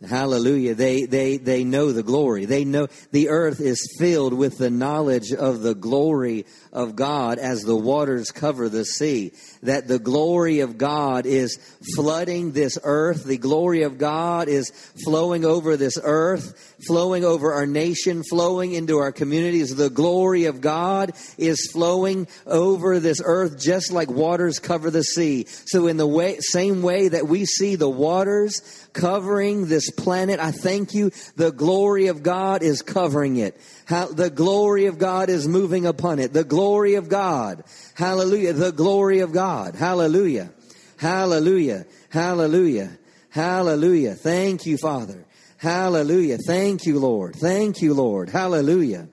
[0.07, 0.75] Hallelujah.
[0.75, 2.45] They, they, they know the glory.
[2.45, 7.63] They know the earth is filled with the knowledge of the glory of God as
[7.63, 9.33] the waters cover the sea.
[9.63, 11.59] That the glory of God is
[11.95, 13.25] flooding this earth.
[13.25, 14.71] The glory of God is
[15.03, 19.75] flowing over this earth, flowing over our nation, flowing into our communities.
[19.75, 25.45] The glory of God is flowing over this earth just like waters cover the sea.
[25.65, 28.61] So in the way, same way that we see the waters
[28.93, 30.39] covering this planet.
[30.39, 31.11] I thank you.
[31.35, 33.59] The glory of God is covering it.
[33.89, 36.31] How, the glory of God is moving upon it.
[36.31, 37.63] The glory of God.
[37.95, 38.53] Hallelujah.
[38.53, 39.73] The glory of God.
[39.73, 40.51] Hallelujah.
[40.97, 41.87] Hallelujah.
[42.09, 42.95] Hallelujah.
[43.31, 44.13] Hallelujah.
[44.13, 45.25] Thank you, Father.
[45.57, 46.37] Hallelujah.
[46.37, 47.35] Thank you, Lord.
[47.35, 48.29] Thank you, Lord.
[48.29, 49.09] Hallelujah.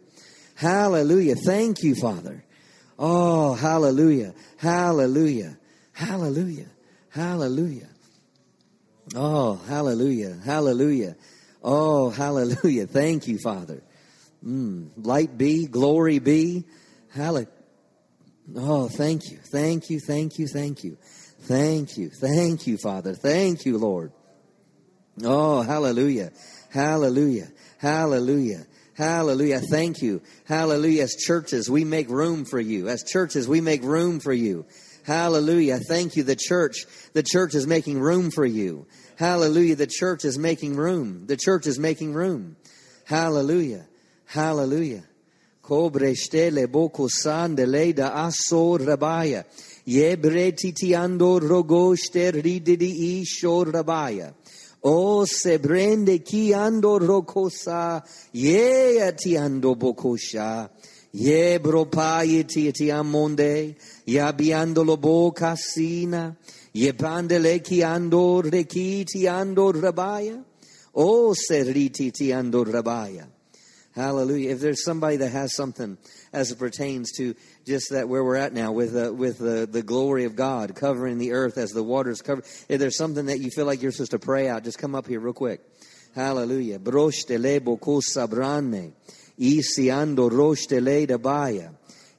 [0.57, 1.37] Hallelujah.
[1.37, 2.45] Thank you, Father.
[2.99, 4.35] Oh, hallelujah.
[4.59, 5.57] Hallelujah.
[5.93, 6.69] Hallelujah.
[7.09, 7.89] Hallelujah.
[9.15, 10.37] Oh, hallelujah.
[10.45, 11.17] Hallelujah.
[11.65, 12.87] Oh, hallelujah.
[12.87, 13.81] Thank you, Father.
[14.45, 16.65] Mm, light be, glory be.
[17.13, 17.49] Hallelujah.
[18.55, 19.39] Oh, thank you.
[19.39, 19.99] Thank you.
[20.01, 20.47] Thank you.
[20.47, 20.97] Thank you.
[21.41, 22.11] Thank you.
[22.11, 23.15] Thank you, Father.
[23.15, 24.13] Thank you, Lord.
[25.25, 26.31] Oh, hallelujah.
[26.71, 27.49] Hallelujah.
[27.79, 28.67] Hallelujah.
[28.95, 29.61] Hallelujah.
[29.61, 30.23] Thank you.
[30.45, 31.05] Hallelujah.
[31.05, 32.89] As churches, we make room for you.
[32.89, 34.67] As churches, we make room for you.
[35.05, 35.79] Hallelujah.
[35.79, 36.23] Thank you.
[36.23, 38.87] The church, the church is making room for you.
[39.19, 39.77] Hallelujah.
[39.77, 41.27] The church is making room.
[41.27, 42.57] The church is making room.
[43.05, 43.87] Hallelujah.
[44.27, 45.05] Hallelujah.
[45.61, 49.45] Cobreștele bocusan de leida aso rabaya.
[49.85, 54.35] Yebre titiando rogoște rididi ishor rabaya.
[54.81, 60.71] O se brende ki ando rokosa, ye atiando bokosha.
[61.13, 63.75] Ye bropayeti ti amonde,
[64.05, 66.37] ya biandolo bo casina,
[66.73, 70.45] ye pandele rekiti andor rabaya,
[70.95, 73.27] o seriti ti andor rabaya.
[73.97, 74.51] Hallelujah.
[74.51, 75.97] If there's somebody that has something
[76.31, 77.35] as it pertains to
[77.65, 81.17] just that where we're at now with uh, with the, the glory of God covering
[81.17, 84.11] the earth as the waters cover, if there's something that you feel like you're supposed
[84.11, 85.63] to pray out, just come up here real quick.
[86.15, 86.79] Hallelujah.
[86.79, 88.93] Brošte lebo sabrane,
[89.39, 91.73] isi ando rošte le dabaya,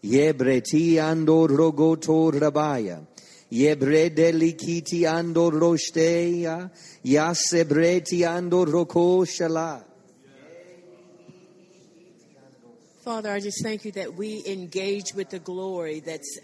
[0.04, 3.06] yebreti ando rogoto rabaya.
[3.52, 6.70] Yebre delikiti ando rosteya,
[7.06, 9.24] yasebreti ando roko
[13.08, 16.40] Father, I just thank you that we engage with the glory that's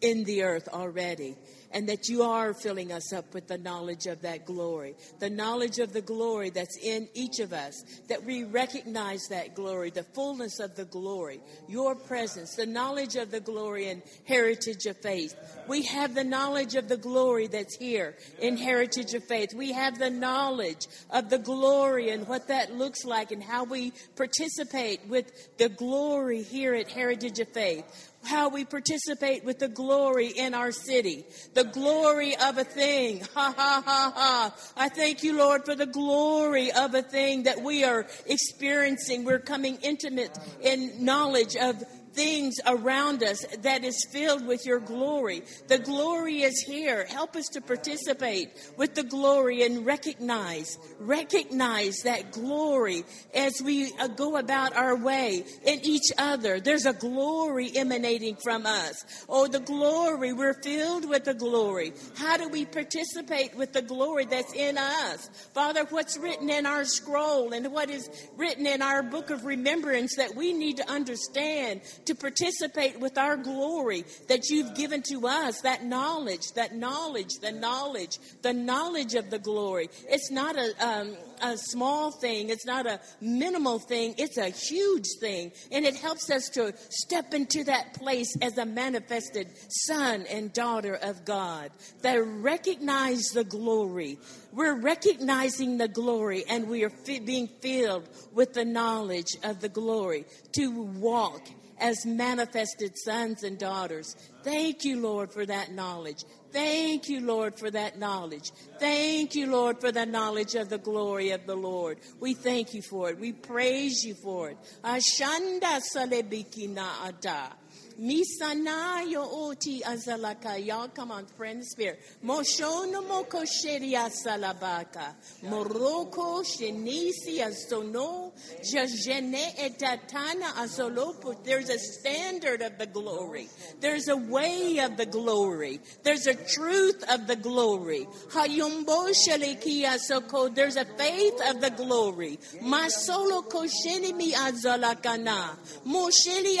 [0.00, 1.34] in the earth already
[1.76, 5.78] and that you are filling us up with the knowledge of that glory, the knowledge
[5.78, 10.58] of the glory that's in each of us, that we recognize that glory, the fullness
[10.58, 15.36] of the glory, your presence, the knowledge of the glory and heritage of faith.
[15.68, 19.52] We have the knowledge of the glory that's here in heritage of faith.
[19.54, 23.92] We have the knowledge of the glory and what that looks like and how we
[24.16, 27.84] participate with the glory here at heritage of faith
[28.26, 31.24] how we participate with the glory in our city,
[31.54, 33.20] the glory of a thing.
[33.34, 34.54] Ha ha ha ha.
[34.76, 39.24] I thank you, Lord, for the glory of a thing that we are experiencing.
[39.24, 41.82] We're coming intimate in knowledge of
[42.16, 45.42] things around us that is filled with your glory.
[45.68, 47.06] The glory is here.
[47.06, 53.04] Help us to participate with the glory and recognize, recognize that glory
[53.34, 56.58] as we uh, go about our way in each other.
[56.58, 59.04] There's a glory emanating from us.
[59.28, 60.32] Oh, the glory.
[60.32, 61.92] We're filled with the glory.
[62.16, 65.28] How do we participate with the glory that's in us?
[65.52, 70.16] Father, what's written in our scroll and what is written in our book of remembrance
[70.16, 75.60] that we need to understand to participate with our glory that you've given to us,
[75.62, 79.88] that knowledge, that knowledge, the knowledge, the knowledge of the glory.
[80.08, 85.06] It's not a, um, a small thing, it's not a minimal thing, it's a huge
[85.20, 85.52] thing.
[85.70, 90.94] And it helps us to step into that place as a manifested son and daughter
[90.94, 91.70] of God
[92.02, 94.18] that recognize the glory.
[94.52, 100.24] We're recognizing the glory and we are being filled with the knowledge of the glory
[100.52, 101.46] to walk
[101.78, 104.16] as manifested sons and daughters.
[104.42, 106.24] Thank you, Lord, for that knowledge.
[106.52, 108.50] Thank you, Lord, for that knowledge.
[108.78, 111.98] Thank you, Lord, for the knowledge of the glory of the Lord.
[112.20, 113.18] We thank you for it.
[113.18, 114.58] We praise you for it.
[114.82, 117.50] Ashanda salebikina ada.
[117.98, 120.64] Oti azalaka.
[120.64, 121.26] Y'all come on,
[121.62, 122.00] spirit.
[122.24, 125.14] Moshono moko sheria salabaka.
[125.44, 128.32] Moroko shenisi azono.
[128.60, 131.42] Jajene etatana azolopo.
[131.44, 133.48] There's a standard of the glory.
[133.80, 135.80] There's a way of the glory.
[136.02, 138.06] There's a truth of the glory.
[138.30, 140.48] Hayombo shelikia soko.
[140.48, 142.38] There's a faith of the glory.
[142.62, 145.56] Masolo kosheni mi azalakana.
[145.86, 146.56] Mosheli.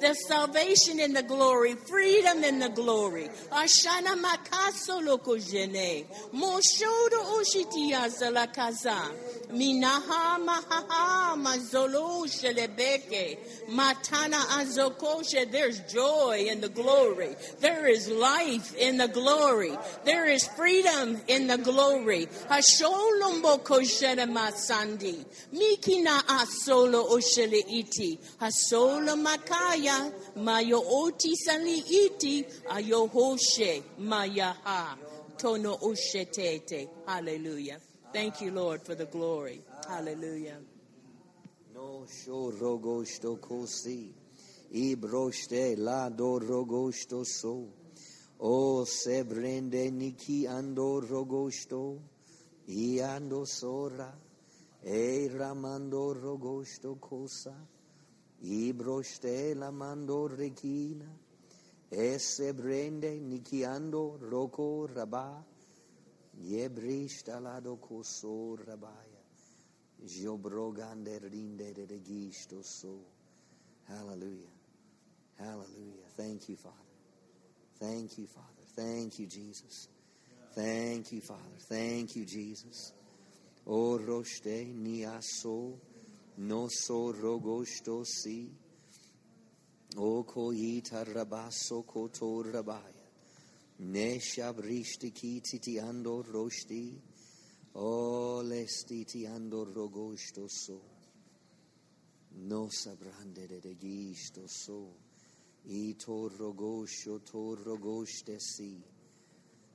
[0.00, 3.28] There's salvation in the glory, freedom in the glory.
[9.52, 11.34] Minaha mahaha
[12.26, 13.38] shelebeke.
[13.68, 15.50] Matana azokoshe.
[15.50, 17.34] There's joy in the glory.
[17.60, 19.76] There is life in the glory.
[20.04, 22.26] There is freedom in the glory.
[22.48, 25.24] Hasholombo masandi.
[25.52, 28.18] Mikina asolo oshele iti.
[28.40, 30.12] Hasolo makaya.
[30.36, 32.44] Mayo oti sali iti.
[32.68, 34.96] Ayohoshe mayaha.
[35.36, 36.88] Tono oshetete.
[37.06, 37.78] Hallelujah.
[38.12, 39.62] Thank you, Lord, for the glory.
[39.88, 40.58] Hallelujah.
[41.74, 44.12] No sho rogosto kosi.
[44.74, 47.68] Ibroste la do rogosto so.
[48.40, 52.00] O se brende niki ando rogosto.
[52.68, 54.12] Iando sora.
[54.82, 57.54] E ramando rogosto cosa.
[58.42, 61.08] Ibroste la mando rekina.
[61.88, 65.44] Esse brende niki ando roko rabah.
[66.42, 69.20] Yebrish talado koso rabaya.
[70.02, 73.04] Jobrogande rinde de gisto so.
[73.86, 74.48] Hallelujah.
[75.38, 76.06] Hallelujah.
[76.16, 76.76] Thank you, Father.
[77.78, 78.64] Thank you, Father.
[78.76, 79.88] Thank you, Jesus.
[80.54, 81.58] Thank you, Father.
[81.58, 82.92] Thank you, Jesus.
[83.72, 85.78] O roshte niaso
[86.38, 88.50] no so rogosto si.
[89.96, 93.06] O koyita rabaso koto rabaya.
[93.78, 96.98] Ne shabrishti ki titi ando roshti.
[97.74, 100.80] O lesti ti ando rogosto so.
[102.32, 104.96] No sabrande de gisto so.
[105.68, 108.82] I torrogosho torrogoste Hallelujah.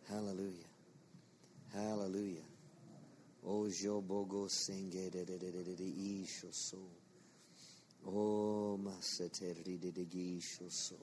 [0.10, 0.66] Hallelujah.
[1.72, 2.42] O Hallelujah.
[2.42, 2.55] senge
[5.14, 6.90] de de de de de isho so.
[8.04, 10.98] O maseteri de de gisho so.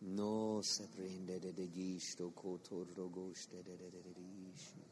[0.00, 4.84] No se prende de de gisto kotorrogoste de de de de ishi.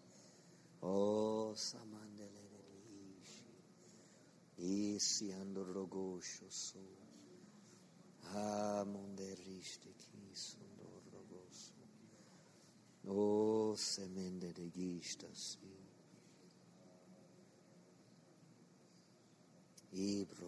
[0.82, 2.82] O samandele de de
[3.22, 3.50] ishi.
[4.56, 6.84] Isi andorrogosho so.
[8.34, 11.72] Ah, monderiste ki sondorrogoso.
[13.06, 15.58] O semende de gistas.
[15.62, 15.79] Ibro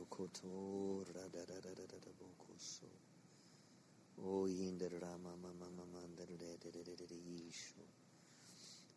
[0.08, 2.88] kotora da da da da da da bokoso.
[4.18, 7.86] O yinder rama mama mama de de de de de de de.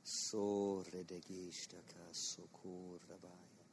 [0.04, 3.66] So de gishta kaso kur rabaya.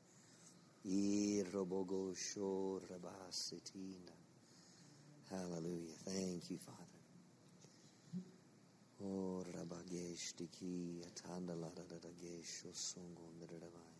[0.84, 2.14] I robogo
[2.88, 4.12] rabasitina.
[5.30, 5.96] Hallelujah.
[6.04, 7.02] Thank you, Father.
[9.02, 11.98] Oh, rabagesh tiki atanda da da
[12.72, 13.91] sungo.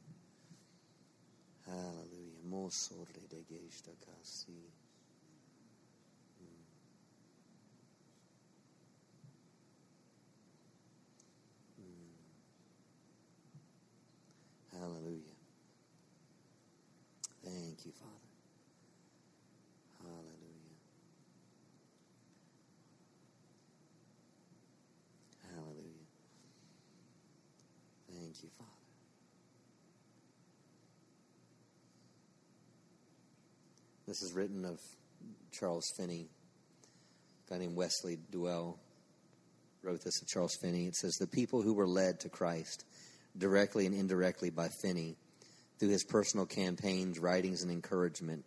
[1.67, 2.43] Hallelujah.
[2.45, 4.73] Moso redegeshta kasi.
[14.73, 15.37] Hallelujah.
[17.45, 18.33] Thank you, Father.
[20.03, 20.79] Hallelujah.
[25.55, 26.09] Hallelujah.
[28.09, 28.82] Thank you, Father.
[34.13, 34.79] This is written of
[35.53, 36.29] Charles Finney.
[37.47, 38.77] A guy named Wesley Duewel
[39.83, 40.85] wrote this of Charles Finney.
[40.85, 42.85] It says, The people who were led to Christ
[43.39, 45.17] directly and indirectly by Finney
[45.79, 48.45] through his personal campaigns, writings, and encouragement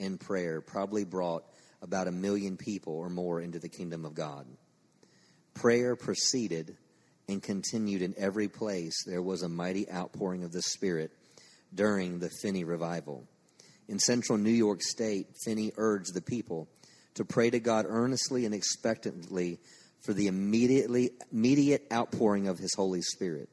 [0.00, 1.44] and prayer probably brought
[1.82, 4.46] about a million people or more into the kingdom of God.
[5.52, 6.74] Prayer proceeded
[7.28, 9.04] and continued in every place.
[9.04, 11.10] There was a mighty outpouring of the Spirit
[11.74, 13.28] during the Finney revival.
[13.88, 16.68] In central New York State, Finney urged the people
[17.14, 19.58] to pray to God earnestly and expectantly
[20.00, 23.48] for the immediately immediate outpouring of his Holy Spirit.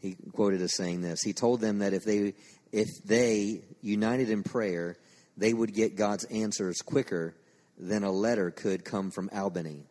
[0.00, 1.20] He quoted as saying this.
[1.22, 2.34] He told them that if they
[2.72, 4.96] if they united in prayer,
[5.36, 7.34] they would get God's answers quicker
[7.78, 9.84] than a letter could come from Albany,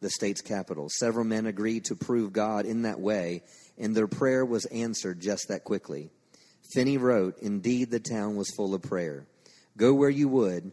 [0.00, 0.88] the state's capital.
[0.90, 3.42] Several men agreed to prove God in that way,
[3.78, 6.10] and their prayer was answered just that quickly.
[6.72, 9.26] Finney wrote, Indeed, the town was full of prayer.
[9.76, 10.72] Go where you would,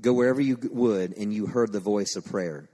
[0.00, 2.68] go wherever you would, and you heard the voice of prayer.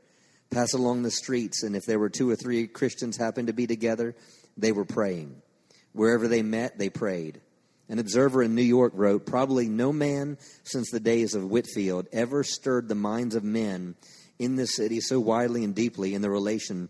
[0.50, 3.66] Pass along the streets, and if there were two or three Christians happened to be
[3.66, 4.14] together,
[4.56, 5.42] they were praying.
[5.92, 7.40] Wherever they met, they prayed.
[7.88, 12.42] An observer in New York wrote, Probably no man since the days of Whitefield ever
[12.42, 13.94] stirred the minds of men
[14.38, 16.88] in this city so widely and deeply in the relation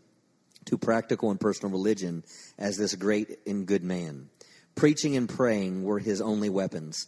[0.65, 2.25] to practical and personal religion
[2.59, 4.29] as this great and good man.
[4.77, 7.07] Preaching and praying were his only weapons.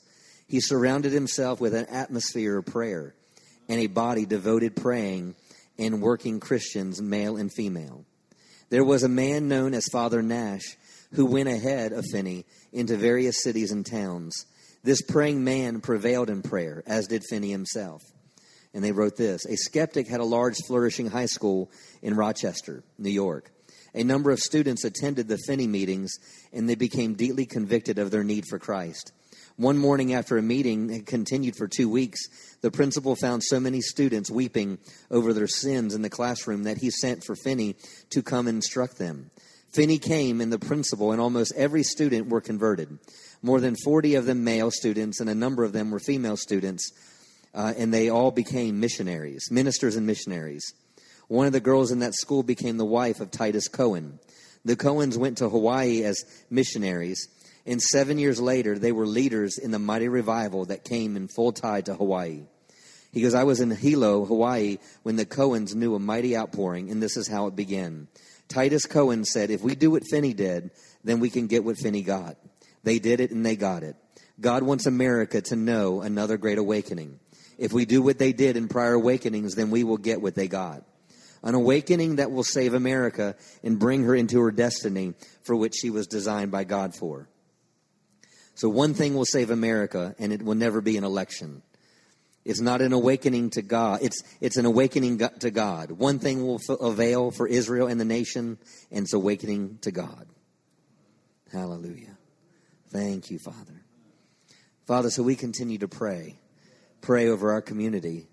[0.49, 3.15] He surrounded himself with an atmosphere of prayer
[3.69, 5.35] and a body devoted praying
[5.79, 8.05] and working Christians, male and female.
[8.71, 10.77] There was a man known as Father Nash
[11.13, 14.47] who went ahead of Finney into various cities and towns.
[14.83, 18.03] This praying man prevailed in prayer, as did Finney himself.
[18.75, 21.71] And they wrote this A skeptic had a large, flourishing high school
[22.03, 23.51] in Rochester, New York.
[23.99, 26.13] A number of students attended the Finney meetings
[26.53, 29.11] and they became deeply convicted of their need for Christ.
[29.57, 32.21] One morning after a meeting had continued for two weeks,
[32.61, 34.79] the principal found so many students weeping
[35.11, 37.75] over their sins in the classroom that he sent for Finney
[38.11, 39.33] to come instruct them.
[39.73, 43.01] Finney came, and the principal and almost every student were converted.
[43.43, 46.93] More than 40 of them male students, and a number of them were female students,
[47.53, 50.73] uh, and they all became missionaries, ministers and missionaries.
[51.29, 54.19] One of the girls in that school became the wife of Titus Coan.
[54.65, 57.29] The Coans went to Hawaii as missionaries,
[57.67, 61.53] and seven years later, they were leaders in the mighty revival that came in full
[61.53, 62.45] tide to Hawaii.
[63.13, 67.03] He goes, I was in Hilo, Hawaii, when the Coans knew a mighty outpouring, and
[67.03, 68.09] this is how it began.
[68.49, 70.71] Titus Coan said, If we do what Finney did,
[71.05, 72.39] then we can get what Finney got.
[72.85, 73.97] They did it and they got it.
[74.41, 77.21] God wants America to know another great awakening.
[77.59, 80.49] If we do what they did in prior awakenings, then we will get what they
[80.49, 80.85] got
[81.43, 85.91] an awakening that will save America and bring her into her destiny for which she
[85.91, 87.29] was designed by God for.
[88.55, 91.63] So, one thing will save America, and it will never be an election.
[92.45, 94.01] It's not an awakening to God.
[94.03, 95.93] It's, it's an awakening to God.
[95.93, 98.59] One thing will avail for Israel and the nation,
[98.91, 100.27] and it's awakening to God.
[101.53, 102.17] Hallelujah.
[102.89, 103.85] Thank you, Father.
[104.87, 106.37] Father, so we continue to pray,
[107.03, 108.27] pray over our community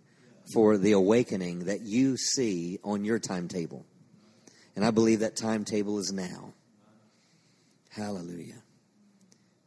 [0.53, 3.85] for the awakening that you see on your timetable.
[4.75, 6.53] And I believe that timetable is now.
[7.89, 8.61] Hallelujah.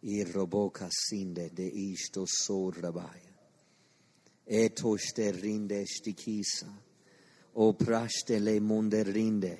[0.04, 3.28] Irroboka sinde de isto sor rabaya.
[4.50, 6.68] Etoste rinde stikisa.
[7.56, 9.58] O praste le monde rinde.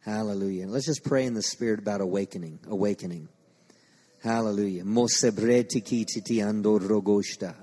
[0.00, 0.66] Hallelujah.
[0.66, 3.28] Let's just pray in the spirit about awakening, awakening.
[4.22, 4.84] Hallelujah.
[4.84, 7.54] Mosebreti kititi andor rogosta.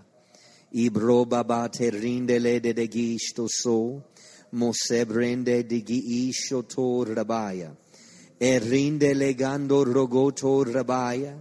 [0.74, 4.02] Ibro babate rinde le de de gisto so.
[4.54, 7.76] Mosebrende de giisho tor rabaya.
[8.40, 11.36] E rinde legando rogoto rabaya.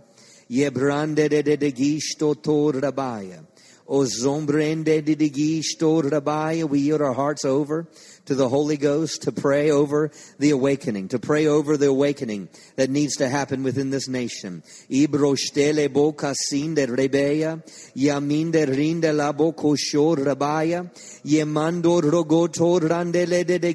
[0.50, 3.44] Yebrande de de de gisto tor rabaya.
[3.86, 6.66] O zombrende de de gisto rabaya.
[6.66, 7.86] We yield our hearts over
[8.30, 12.88] to the Holy Ghost to pray over the awakening, to pray over the awakening that
[12.88, 14.62] needs to happen within this nation.
[14.88, 17.60] Ibroshtele boka sinde rebeya,
[17.96, 20.88] yaminde rinde la boko rabaya,
[21.24, 23.74] yemando rogoto randele de de.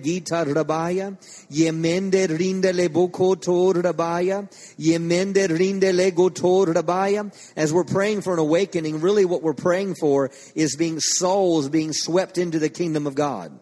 [7.58, 11.92] As we're praying for an awakening, really what we're praying for is being souls being
[11.92, 13.60] swept into the kingdom of God.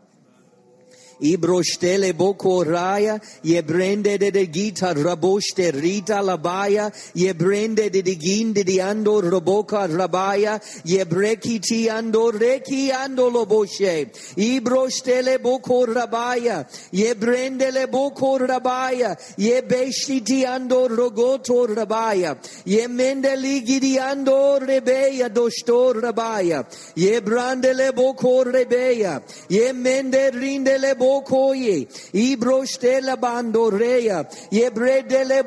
[1.23, 8.15] Ibrostele boko raya, ye brende de de gita raboste rita labaya, ye brende de de
[8.15, 17.13] ginde di ando roboka rabaya, ye brekiti ando reki ando loboshe, ibrostele boko rabaya, ye
[17.13, 26.01] brende le boko rabaya, ye beshiti ando rogoto rabaya, ye mende ligidi ando rebeya dostor
[26.01, 26.65] rabaya,
[26.95, 35.25] ye brande le boko rebeya, ye mende rinde le bokoye, ibroste bando reya, ye brede
[35.25, 35.43] le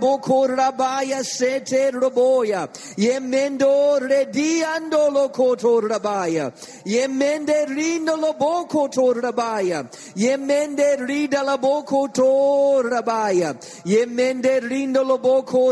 [1.25, 6.53] sete roboya, ye mendo rediando lo koto rabaya,
[6.85, 9.15] ye mende rindo lo boko to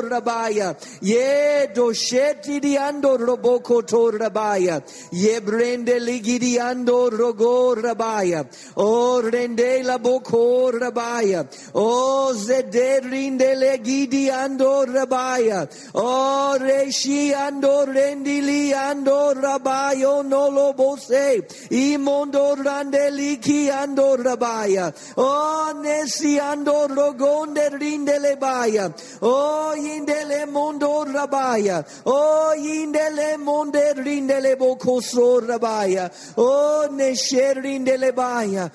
[0.09, 4.83] rabaya, ye dosheti di ando roboko to rabaya,
[5.13, 14.29] ye brende ligidi ando rogo rabaya, o rende la boko rabaya, o zede rinde legidi
[14.31, 24.17] ando rabaya, o reshi ando rendili ando rabayo no lo bose, imondo randeli ki ando
[24.17, 33.95] rabaya, o nesi ando rogonde rinde le baya, o indele mondo rabaya, o indele monde
[33.97, 38.71] rinde le boko so rabaya, o neshe rinde le baya,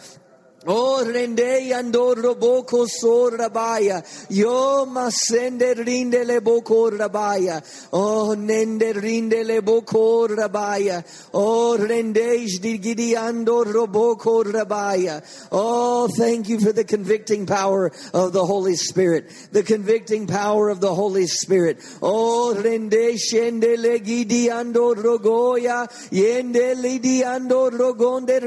[0.68, 4.04] Oh, rende andor boko so rabaya.
[4.30, 7.64] Yo masende rinde le boko rabaya.
[7.94, 11.02] Oh, nende rinde le boko rabaya.
[11.34, 12.46] Oh, rende
[12.78, 15.24] gidi andor boko rabaya.
[15.50, 19.32] Oh, thank you for the convicting power of the Holy Spirit.
[19.54, 21.78] The convicting power of the Holy Spirit.
[22.02, 25.88] Oh, rende shende le gidi andor rogoya.
[26.12, 28.42] Yende lidi andor rogonde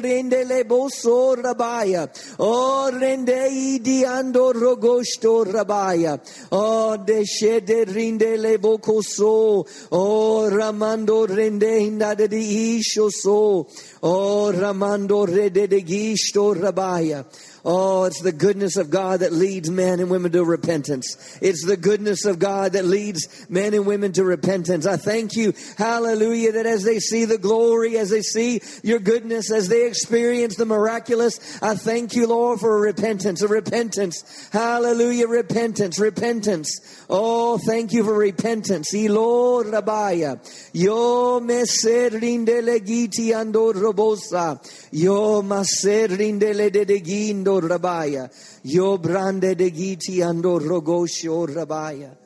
[1.43, 2.02] rabaya.
[2.39, 6.21] Oh, rende di ando rogosto rabaya.
[6.51, 9.67] Oh, deshede rinde le bocoso.
[9.91, 13.67] Oh, ramando rende indade di isho so.
[14.01, 17.25] Oh, ramando rede de gisto rabaya.
[17.65, 21.39] Oh, it's the goodness of God that leads men and women to repentance.
[21.41, 24.85] It's the goodness of God that leads men and women to repentance.
[24.85, 29.53] I thank you, hallelujah, that as they see the glory, as they see your goodness,
[29.53, 34.49] as they experience the miraculous, I thank you, Lord, for a repentance, a repentance.
[34.53, 37.05] Hallelujah, repentance, repentance.
[37.09, 38.93] Oh, thank you for repentance.
[38.93, 40.41] Ilo rabaya.
[40.73, 44.59] Yo me serrinde legiti ando robosa.
[44.91, 48.31] Yo maserrinde le dedegindo rabaya.
[48.63, 52.17] Yo brande de giti ando rogosho rabaya.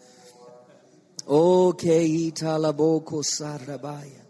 [1.28, 4.24] O che ita la boko sarabaya.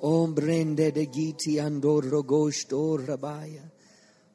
[0.00, 3.68] Ombrende de giti ando rogosto rabaya.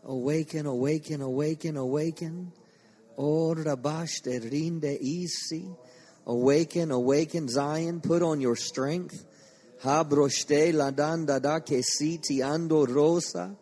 [0.04, 2.52] Awaken, awaken, awaken, awaken.
[3.18, 5.64] O rabash de rinde isi.
[6.28, 8.02] Awaken, awaken, Zion.
[8.02, 9.24] Put on your strength.
[9.82, 13.56] Habroshte la danda da que siti ando rosa.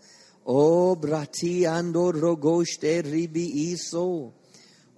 [0.54, 4.34] O brati ando ribi iso.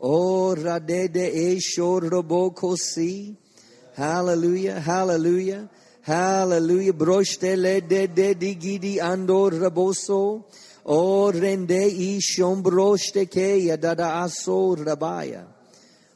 [0.01, 3.37] O radede esho roboko si.
[3.95, 5.69] Hallelujah, hallelujah,
[6.01, 6.93] hallelujah.
[6.93, 10.43] Broshte le de de digidi ando raboso.
[10.85, 15.45] O rende ishom broshte ke yadada aso rabaya.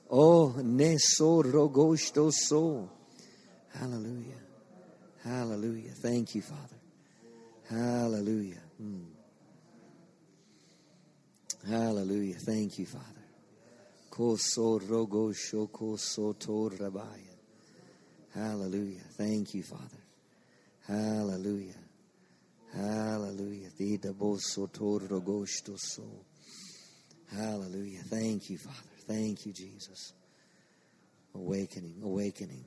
[0.09, 2.89] O neso rogoshto so.
[3.69, 4.41] Hallelujah.
[5.23, 5.91] Hallelujah.
[5.91, 6.79] Thank you, Father.
[7.69, 8.63] Hallelujah.
[8.81, 9.17] Mm.
[11.67, 12.35] Hallelujah.
[12.35, 13.03] Thank you, Father.
[18.33, 19.01] Hallelujah.
[19.17, 20.01] Thank you, Father.
[20.87, 21.75] Hallelujah.
[22.73, 23.69] Hallelujah.
[27.31, 28.01] Hallelujah.
[28.03, 28.77] Thank you, Father.
[29.05, 30.13] Thank you, Jesus.
[31.35, 32.65] Awakening, awakening.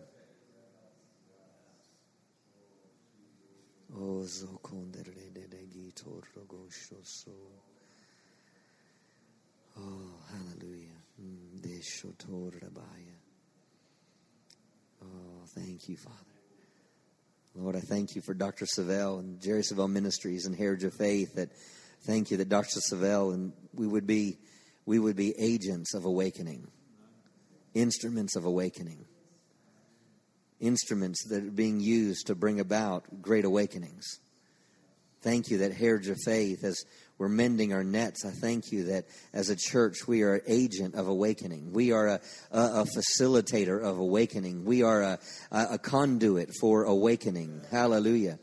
[3.97, 4.25] Oh,
[9.81, 10.89] Oh, hallelujah.
[11.21, 11.63] Mm,
[15.03, 16.17] oh, thank you, Father.
[17.55, 18.67] Lord, I thank you for Dr.
[18.67, 21.35] Savelle and Jerry Savelle Ministries and Heritage of Faith.
[21.35, 21.51] That
[22.03, 22.81] thank you that Dr.
[22.81, 24.39] Savelle and we would be
[24.87, 26.69] we would be agents of awakening,
[27.75, 29.05] instruments of awakening,
[30.61, 34.07] instruments that are being used to bring about great awakenings.
[35.23, 36.83] Thank you that Heritage of Faith, as
[37.21, 39.05] we're mending our nets, I thank you that
[39.35, 41.71] as a church we are an agent of awakening.
[41.71, 44.65] We are a, a, a facilitator of awakening.
[44.65, 45.19] We are a,
[45.53, 47.61] a conduit for awakening.
[47.71, 48.39] Hallelujah.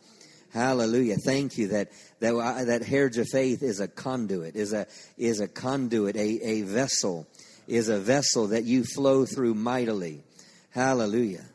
[0.54, 1.16] Hallelujah.
[1.18, 4.86] Thank you that, that, that Heritage of Faith is a conduit, is a,
[5.18, 7.28] is a conduit, a, a vessel,
[7.68, 10.24] is a vessel that you flow through mightily.
[10.70, 11.46] Hallelujah.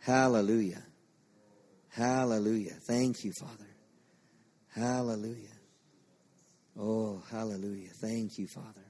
[0.00, 0.82] Hallelujah.
[1.90, 2.74] Hallelujah.
[2.88, 3.70] Thank you, Father.
[4.74, 5.53] Hallelujah.
[6.78, 7.90] Oh, hallelujah.
[8.00, 8.80] Thank you, Father.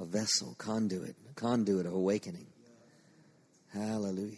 [0.00, 2.46] A vessel, conduit, conduit of awakening.
[3.72, 4.36] Hallelujah.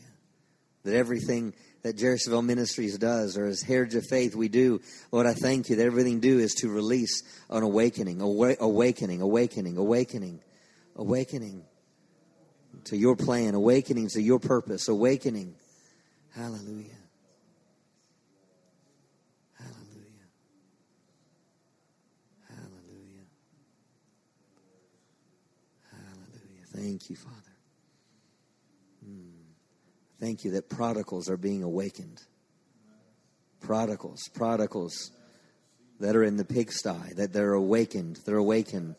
[0.85, 4.81] That everything that Jerry Savelle Ministries does, or as Heritage of Faith we do,
[5.13, 9.77] Lord, I thank you that everything do is to release an awakening, awa- awakening, awakening,
[9.77, 10.41] awakening,
[10.97, 11.65] awakening
[12.85, 15.55] to your plan, awakening to your purpose, awakening.
[16.35, 17.06] Hallelujah.
[26.77, 27.57] Thank you, Father.
[29.03, 29.31] Hmm.
[30.21, 32.21] Thank you that prodigals are being awakened.
[33.61, 35.11] Prodigals, prodigals
[36.01, 38.95] that are in the pigsty, that they're awakened, they're awakened,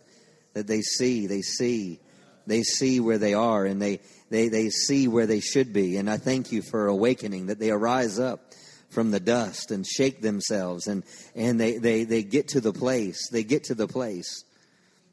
[0.54, 2.00] that they see, they see,
[2.48, 4.00] they see where they are and they,
[4.32, 5.98] they, they see where they should be.
[5.98, 8.54] And I thank you for awakening, that they arise up
[8.90, 11.04] from the dust and shake themselves and,
[11.36, 13.30] and they, they, they get to the place.
[13.30, 14.44] They get to the place.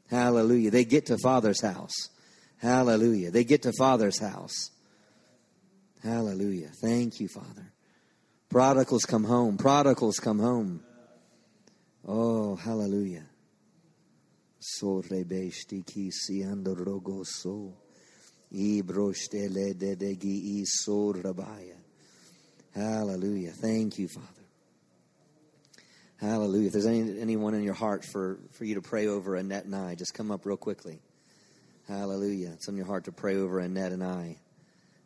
[0.09, 0.71] Hallelujah.
[0.71, 2.09] They get to Father's house.
[2.57, 3.31] Hallelujah.
[3.31, 4.71] They get to Father's house.
[6.03, 6.69] Hallelujah.
[6.81, 7.71] Thank you, Father.
[8.49, 9.57] Prodigals come home.
[9.57, 10.83] Prodigals come home.
[12.07, 13.25] Oh, hallelujah.
[14.59, 17.73] Sorrebesti siando rogoso.
[18.53, 21.75] Ibrostele dedegi isorabaya.
[22.73, 23.51] Hallelujah.
[23.51, 24.29] Thank you, Father.
[26.17, 26.67] Hallelujah.
[26.67, 29.75] If there's any, anyone in your heart for, for you to pray over Annette and
[29.75, 30.99] I, just come up real quickly.
[31.87, 32.51] Hallelujah.
[32.53, 34.37] It's on your heart to pray over Annette and I.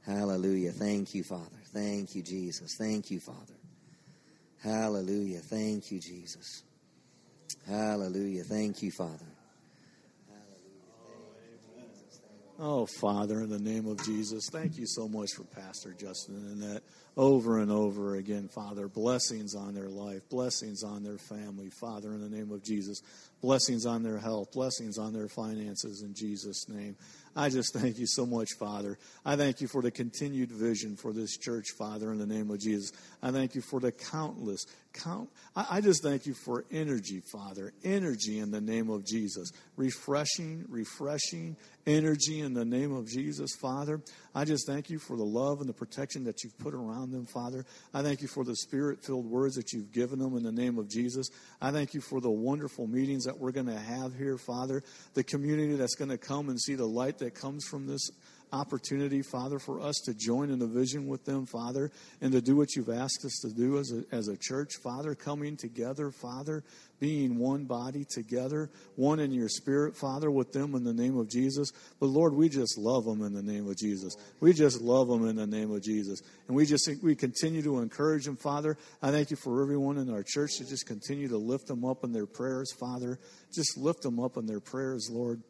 [0.06, 0.72] Hallelujah.
[0.72, 1.60] Thank you, Father.
[1.74, 2.76] Thank you, Jesus.
[2.76, 3.54] Thank you, Father.
[4.64, 5.40] Hallelujah.
[5.40, 6.64] Thank you, Jesus.
[7.68, 8.44] Hallelujah.
[8.44, 9.29] Thank you, Father.
[12.62, 16.62] Oh, Father, in the name of Jesus, thank you so much for Pastor Justin and
[16.62, 16.82] that
[17.16, 18.90] over and over again, Father.
[18.90, 23.02] Blessings on their life, blessings on their family, Father, in the name of Jesus.
[23.42, 26.98] Blessings on their health, blessings on their finances in Jesus' name.
[27.34, 28.98] I just thank you so much, Father.
[29.26, 32.60] I thank you for the continued vision for this church, Father, in the name of
[32.60, 32.92] Jesus.
[33.24, 35.30] I thank you for the countless, count.
[35.56, 37.74] I, just thank you for energy, Father.
[37.84, 39.52] Energy in the name of Jesus.
[39.76, 44.02] Refreshing, refreshing energy in the name of Jesus, Father.
[44.36, 47.26] I just thank you for the love and the protection that you've put around them,
[47.26, 47.66] Father.
[47.94, 50.78] I thank you for the spirit filled words that you've given them in the name
[50.78, 51.30] of Jesus.
[51.62, 54.84] I thank you for the wonderful meetings that we're going to have here, Father.
[55.14, 58.10] The community that's going to come and see the light that comes from this
[58.52, 61.92] opportunity, Father, for us to join in a vision with them, Father,
[62.22, 65.16] and to do what you've asked us to do as a, as a church, Father,
[65.16, 66.64] coming together, Father,
[67.00, 71.30] being one body together, one in your spirit, Father, with them in the name of
[71.30, 71.72] Jesus.
[72.00, 74.16] But Lord, we just love them in the name of Jesus.
[74.40, 76.22] We just love them in the name of Jesus.
[76.48, 78.78] And we just we continue to encourage them, Father.
[79.02, 82.04] I thank you for everyone in our church to just continue to lift them up
[82.04, 83.20] in their prayers, Father.
[83.54, 85.42] Just lift them up in their prayers, Lord.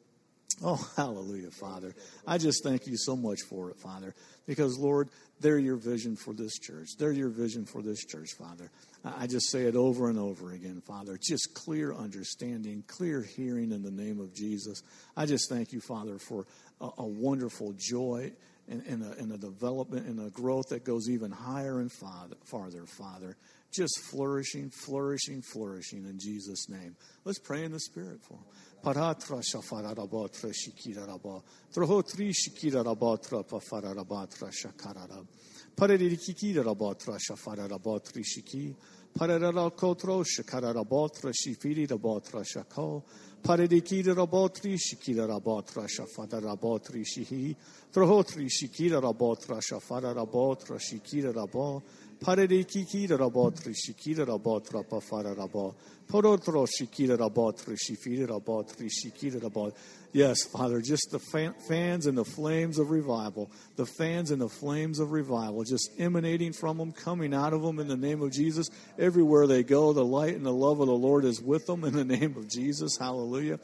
[0.64, 1.96] Oh, hallelujah, Father.
[2.28, 4.14] I just thank you so much for it, Father,
[4.46, 6.90] because, Lord, they're your vision for this church.
[6.98, 8.70] They're your vision for this church, Father.
[9.06, 11.18] I just say it over and over again, Father.
[11.22, 14.84] Just clear understanding, clear hearing in the name of Jesus.
[15.16, 16.46] I just thank you, Father, for
[16.82, 18.34] a, a wonderful joy
[18.68, 22.36] and, and, a, and a development and a growth that goes even higher and farther,
[22.44, 23.38] farther, Father.
[23.72, 26.96] Just flourishing, flourishing, flourishing in Jesus' name.
[27.24, 28.44] Let's pray in the Spirit for him.
[28.82, 31.42] Paratra shafarabatra shikiraraba.
[31.74, 35.26] Trohotri shikirarabatra pafararabatra shakararab.
[35.76, 38.74] Paririkirarabatra shafararabatri shiki.
[39.18, 43.04] Pararara kotro shakararabatra shifirabatra shako.
[43.44, 47.56] Paririkirarabotri shikirarabatra shafararabatri shihi.
[47.92, 51.82] Trohotri shikirarabatra shafararabotra shikirarabo.
[52.24, 55.74] Paririkira rabotri shikira rabotra pafara rabo.
[56.10, 59.74] Porotro shikira rabotri shifira rabotri shikira rabot.
[60.12, 64.50] Yes, Father, just the fan, fans and the flames of revival, the fans and the
[64.50, 68.32] flames of revival, just emanating from them, coming out of them in the name of
[68.32, 68.70] Jesus.
[68.98, 71.94] Everywhere they go, the light and the love of the Lord is with them in
[71.94, 72.98] the name of Jesus.
[72.98, 73.60] Hallelujah.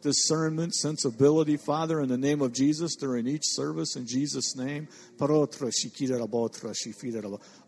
[0.00, 4.88] Discernment, sensibility, Father, in the name of Jesus, during each service, in Jesus' name.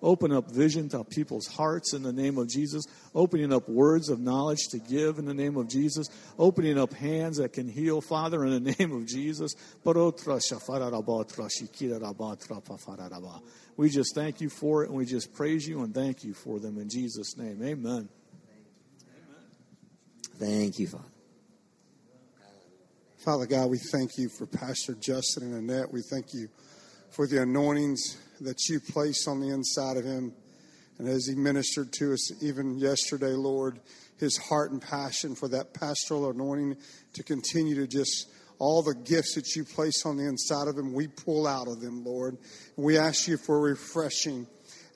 [0.03, 2.85] Open up vision to people's hearts in the name of Jesus.
[3.15, 6.09] Opening up words of knowledge to give in the name of Jesus.
[6.39, 9.55] Opening up hands that can heal, Father, in the name of Jesus.
[13.77, 16.59] We just thank you for it and we just praise you and thank you for
[16.59, 17.63] them in Jesus' name.
[17.63, 18.09] Amen.
[20.41, 21.05] Thank you, Father.
[23.19, 25.93] Father God, we thank you for Pastor Justin and Annette.
[25.93, 26.49] We thank you
[27.11, 30.33] for the anointings that you placed on the inside of him.
[30.99, 33.81] And as he ministered to us even yesterday, Lord,
[34.17, 36.79] his heart and passion for that pastoral anointing
[37.13, 40.95] to continue to just all the gifts that you place on the inside of him,
[40.95, 42.39] we pull out of them, Lord.
[42.79, 44.47] And we ask you for refreshing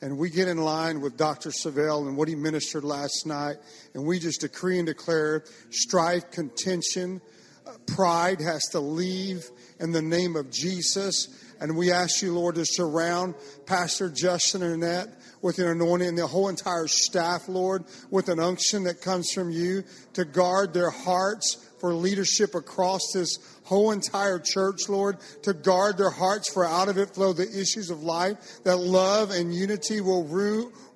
[0.04, 1.48] and we get in line with Dr.
[1.48, 3.56] Savelle and what he ministered last night,
[3.94, 7.22] and we just decree and declare strife, contention,
[7.66, 9.48] uh, pride has to leave
[9.80, 11.28] in the name of Jesus.
[11.58, 13.34] And we ask you, Lord, to surround
[13.64, 15.08] Pastor Justin and Annette
[15.40, 19.50] with an anointing and the whole entire staff, Lord, with an unction that comes from
[19.50, 25.98] you to guard their hearts for leadership across this whole entire church, Lord, to guard
[25.98, 30.00] their hearts, for out of it flow the issues of life, that love and unity
[30.00, 30.24] will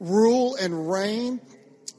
[0.01, 1.41] rule and reign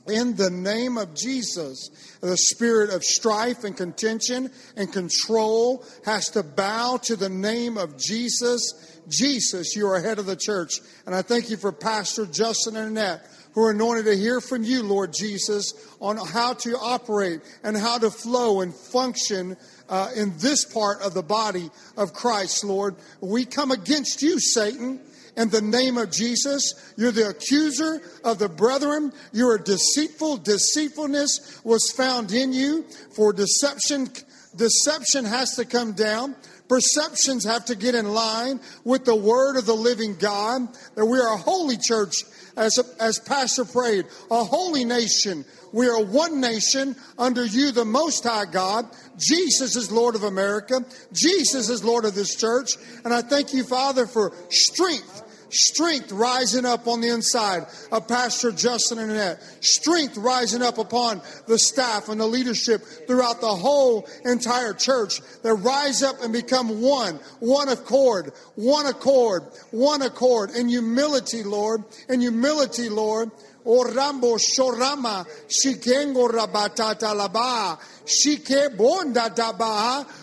[0.07, 1.89] in the name of Jesus.
[2.21, 7.97] The spirit of strife and contention and control has to bow to the name of
[7.97, 8.99] Jesus.
[9.07, 10.73] Jesus, you are head of the church.
[11.05, 14.83] And I thank you for Pastor Justin Annette who are anointed to hear from you,
[14.83, 19.57] Lord Jesus, on how to operate and how to flow and function
[19.89, 22.95] uh, in this part of the body of Christ, Lord.
[23.21, 25.01] We come against you, Satan.
[25.37, 29.13] In the name of Jesus, you're the accuser of the brethren.
[29.31, 30.37] You're deceitful.
[30.37, 32.83] Deceitfulness was found in you.
[33.11, 34.09] For deception,
[34.55, 36.35] deception has to come down.
[36.67, 40.67] Perceptions have to get in line with the word of the living God.
[40.95, 42.13] That we are a holy church,
[42.59, 48.23] as, as Pastor prayed, a holy nation we are one nation under you, the Most
[48.23, 48.87] High God.
[49.17, 50.83] Jesus is Lord of America.
[51.13, 52.71] Jesus is Lord of this church.
[53.05, 58.51] And I thank you, Father, for strength strength rising up on the inside of Pastor
[58.51, 64.07] Justin and Annette, strength rising up upon the staff and the leadership throughout the whole
[64.25, 70.67] entire church that rise up and become one, one accord, one accord, one accord in
[70.67, 73.31] humility, Lord, in humility, Lord.
[73.65, 77.77] Orambo shorama shikengo rabatata laba.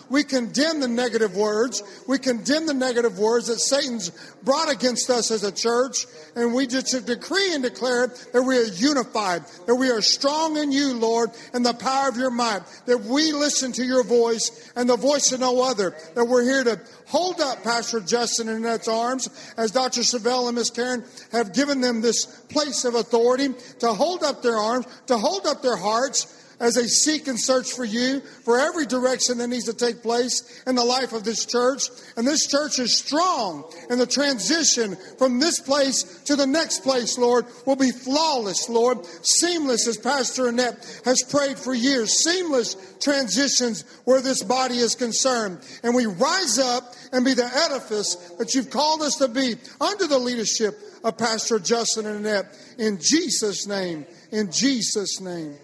[0.09, 1.83] We condemn the negative words.
[2.07, 4.11] We condemn the negative words that Satan's
[4.43, 8.63] brought against us as a church, and we just decree and declare that we are
[8.63, 12.61] unified, that we are strong in you, Lord, and the power of your might.
[12.85, 15.95] That we listen to your voice and the voice of no other.
[16.15, 20.01] That we're here to hold up Pastor Justin in Annette's arms, as Dr.
[20.01, 24.57] Savelle and Miss Karen have given them this place of authority to hold up their
[24.57, 28.85] arms, to hold up their hearts, as they seek and search for you for every
[28.85, 31.83] direction that needs to take place in the life of this church.
[32.15, 37.17] And this church is strong, and the transition from this place to the next place,
[37.17, 39.05] Lord, will be flawless, Lord.
[39.21, 42.23] Seamless, as Pastor Annette has prayed for years.
[42.23, 45.59] Seamless transitions where this body is concerned.
[45.83, 50.07] And we rise up and be the edifice that you've called us to be under
[50.07, 52.57] the leadership of Pastor Justin and Annette.
[52.77, 54.05] In Jesus' name.
[54.31, 55.55] In Jesus' name.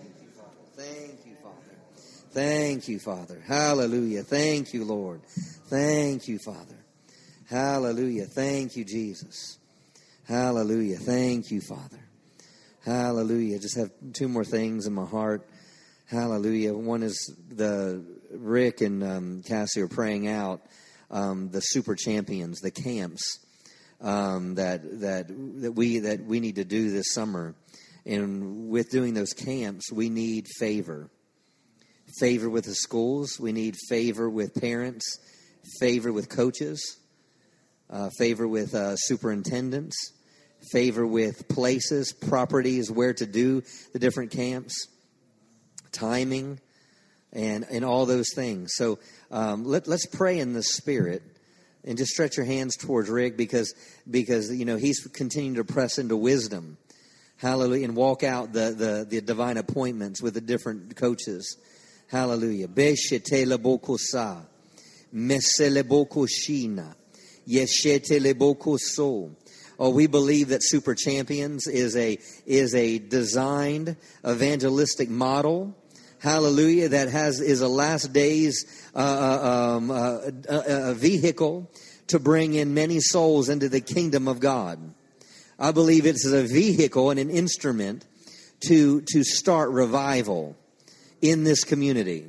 [2.33, 3.39] Thank you, Father.
[3.45, 4.23] Hallelujah.
[4.23, 5.21] Thank you, Lord.
[5.67, 6.83] Thank you, Father.
[7.47, 8.25] Hallelujah.
[8.25, 9.59] Thank you, Jesus.
[10.27, 10.97] Hallelujah.
[10.97, 11.99] Thank you, Father.
[12.83, 13.59] Hallelujah.
[13.59, 15.47] Just have two more things in my heart.
[16.09, 16.73] Hallelujah.
[16.73, 20.61] One is the Rick and um, Cassie are praying out
[21.11, 23.39] um, the super champions, the camps
[24.01, 25.27] um, that that
[25.61, 27.53] that we that we need to do this summer.
[28.05, 31.09] And with doing those camps, we need favor.
[32.19, 33.39] Favor with the schools.
[33.39, 35.19] We need favor with parents.
[35.79, 36.97] Favor with coaches.
[37.89, 39.95] Uh, favor with uh, superintendents.
[40.71, 44.87] Favor with places, properties, where to do the different camps.
[45.91, 46.59] Timing
[47.31, 48.73] and and all those things.
[48.75, 48.99] So
[49.31, 51.23] um, let, let's pray in the spirit
[51.83, 53.73] and just stretch your hands towards Rick because
[54.09, 56.77] because you know he's continuing to press into wisdom.
[57.37, 57.85] Hallelujah.
[57.85, 61.57] And walk out the, the, the divine appointments with the different coaches.
[62.07, 62.67] Hallelujah.
[62.67, 64.45] Beshete lebokosa.
[65.13, 66.95] Mesele bokoshina.
[67.47, 69.35] Yeshete lebokoso.
[69.79, 75.75] Oh, we believe that Super Champions is a is a designed evangelistic model
[76.23, 81.69] hallelujah, that has is a last days uh, uh um, uh, a, a vehicle
[82.07, 84.79] to bring in many souls into the kingdom of God.
[85.59, 88.05] I believe it's a vehicle and an instrument
[88.61, 90.55] to to start revival
[91.23, 92.25] in this community.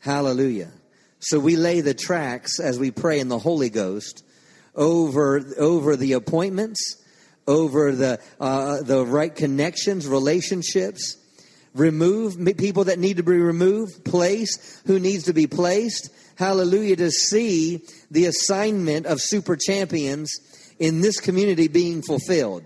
[0.00, 0.72] Hallelujah.
[1.20, 4.24] So we lay the tracks as we pray in the Holy Ghost
[4.74, 7.02] over over the appointments,
[7.46, 11.16] over the uh, the right connections, relationships,
[11.74, 16.10] remove people that need to be removed, place who needs to be placed.
[16.36, 20.30] Hallelujah, to see the assignment of super champions
[20.78, 22.64] in this community being fulfilled.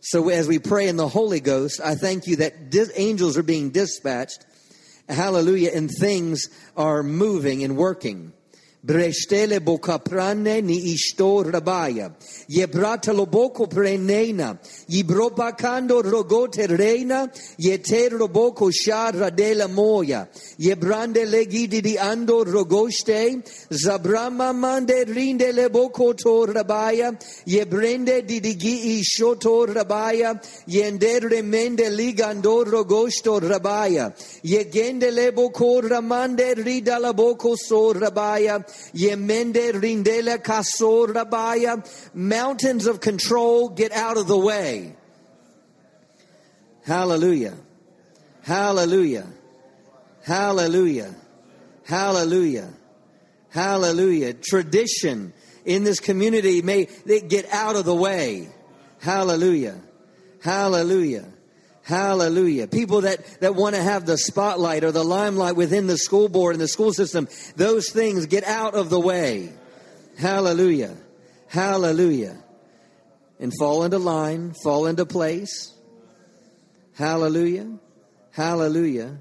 [0.00, 3.70] So as we pray in the Holy Ghost, I thank you that angels are being
[3.70, 4.44] dispatched.
[5.12, 8.32] Hallelujah, and things are moving and working.
[8.84, 12.10] Breštele bokaprane ni isto rabaya.
[12.48, 14.58] Je bratalo boko prenena.
[14.88, 17.28] Je brobakando rogote reina.
[17.58, 20.26] Je te roboko shara dela moya.
[20.58, 23.40] Je brande legidi di ando rogoste.
[23.70, 27.14] Zabrama mande rinde le boko to rabaya.
[27.46, 30.34] Je brende di digi ishoto rabaya.
[30.66, 34.12] Je ndere mende ligando rogosto rabaya.
[34.42, 38.71] Je gende le boko ramande ridala boko so rabaya.
[38.94, 41.84] Yemende rindela kasor rabaya.
[42.14, 44.94] Mountains of control, get out of the way.
[46.84, 47.54] Hallelujah.
[48.42, 49.26] Hallelujah.
[50.24, 51.14] Hallelujah.
[51.84, 52.70] Hallelujah.
[53.50, 54.34] Hallelujah.
[54.34, 55.32] Tradition
[55.64, 56.88] in this community may
[57.28, 58.48] get out of the way.
[59.00, 59.80] Hallelujah.
[60.42, 61.31] Hallelujah.
[61.84, 62.68] Hallelujah.
[62.68, 66.54] People that, that want to have the spotlight or the limelight within the school board
[66.54, 69.52] and the school system, those things get out of the way.
[70.16, 70.96] Hallelujah.
[71.48, 72.36] Hallelujah.
[73.40, 75.74] And fall into line, fall into place.
[76.94, 77.78] Hallelujah.
[78.30, 79.18] Hallelujah.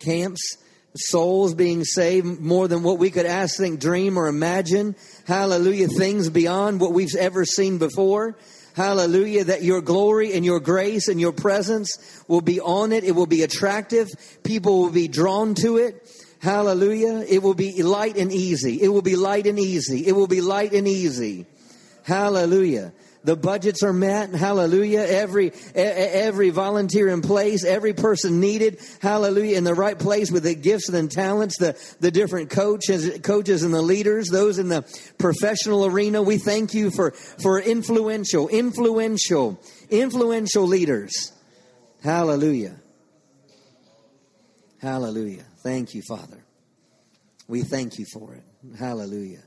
[0.00, 0.56] Camps,
[0.96, 4.96] souls being saved more than what we could ask, think, dream, or imagine.
[5.26, 5.86] Hallelujah.
[5.86, 8.36] Things beyond what we've ever seen before.
[8.78, 9.42] Hallelujah.
[9.42, 13.02] That your glory and your grace and your presence will be on it.
[13.02, 14.06] It will be attractive.
[14.44, 16.08] People will be drawn to it.
[16.40, 17.24] Hallelujah.
[17.28, 18.80] It will be light and easy.
[18.80, 20.06] It will be light and easy.
[20.06, 21.44] It will be light and easy.
[22.04, 22.92] Hallelujah.
[23.24, 24.30] The budgets are met.
[24.30, 25.00] Hallelujah.
[25.00, 28.80] Every, every volunteer in place, every person needed.
[29.00, 29.56] Hallelujah.
[29.58, 33.74] In the right place with the gifts and talents, the, the different coaches, coaches and
[33.74, 34.82] the leaders, those in the
[35.18, 36.22] professional arena.
[36.22, 39.60] We thank you for, for influential, influential,
[39.90, 41.32] influential leaders.
[42.02, 42.76] Hallelujah.
[44.80, 45.44] Hallelujah.
[45.58, 46.44] Thank you, Father.
[47.48, 48.44] We thank you for it.
[48.78, 49.42] Hallelujah.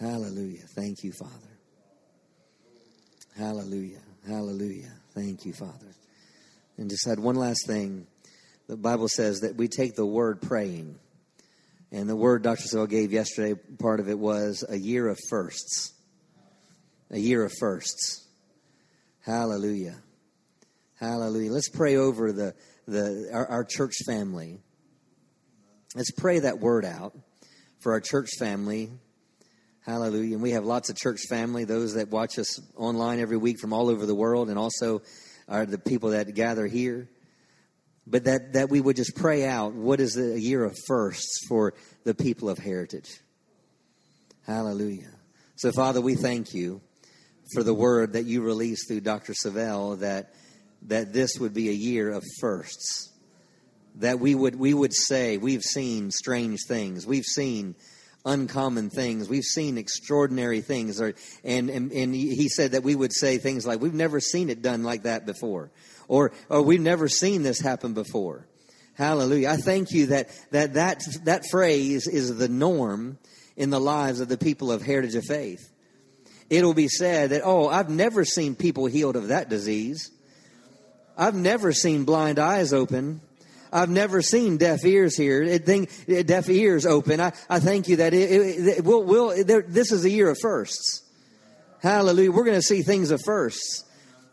[0.00, 0.62] Hallelujah.
[0.74, 1.43] Thank you, Father.
[3.36, 4.00] Hallelujah.
[4.26, 4.92] Hallelujah.
[5.12, 5.92] Thank you, Father.
[6.78, 8.06] And just had one last thing.
[8.68, 10.98] The Bible says that we take the word praying.
[11.90, 12.62] And the word Dr.
[12.62, 15.92] Savelle gave yesterday, part of it was a year of firsts.
[17.10, 18.26] A year of firsts.
[19.20, 19.96] Hallelujah.
[21.00, 21.52] Hallelujah.
[21.52, 22.54] Let's pray over the,
[22.86, 24.60] the our, our church family.
[25.94, 27.16] Let's pray that word out
[27.80, 28.90] for our church family
[29.86, 30.32] Hallelujah.
[30.32, 33.74] And we have lots of church family, those that watch us online every week from
[33.74, 35.02] all over the world, and also
[35.46, 37.10] are the people that gather here.
[38.06, 41.74] But that, that we would just pray out what is a year of firsts for
[42.04, 43.20] the people of heritage.
[44.46, 45.10] Hallelujah.
[45.56, 46.80] So, Father, we thank you
[47.52, 49.34] for the word that you released through Dr.
[49.34, 50.32] Savelle that,
[50.82, 53.12] that this would be a year of firsts.
[53.96, 57.06] That we would, we would say, we've seen strange things.
[57.06, 57.74] We've seen
[58.24, 59.28] uncommon things.
[59.28, 61.00] We've seen extraordinary things.
[61.00, 61.14] Or,
[61.44, 64.62] and, and, and he said that we would say things like, we've never seen it
[64.62, 65.70] done like that before.
[66.08, 68.46] Or, or we've never seen this happen before.
[68.94, 69.48] Hallelujah.
[69.48, 73.18] I thank you that, that, that, that phrase is the norm
[73.56, 75.70] in the lives of the people of Heritage of Faith.
[76.50, 80.10] It'll be said that, oh, I've never seen people healed of that disease.
[81.16, 83.20] I've never seen blind eyes open.
[83.74, 85.42] I've never seen deaf ears here.
[85.42, 87.20] It think, deaf ears open.
[87.20, 90.38] I, I thank you that it, it, it we'll, we'll, this is a year of
[90.40, 91.02] firsts.
[91.82, 92.30] Hallelujah.
[92.30, 93.84] We're going to see things of firsts.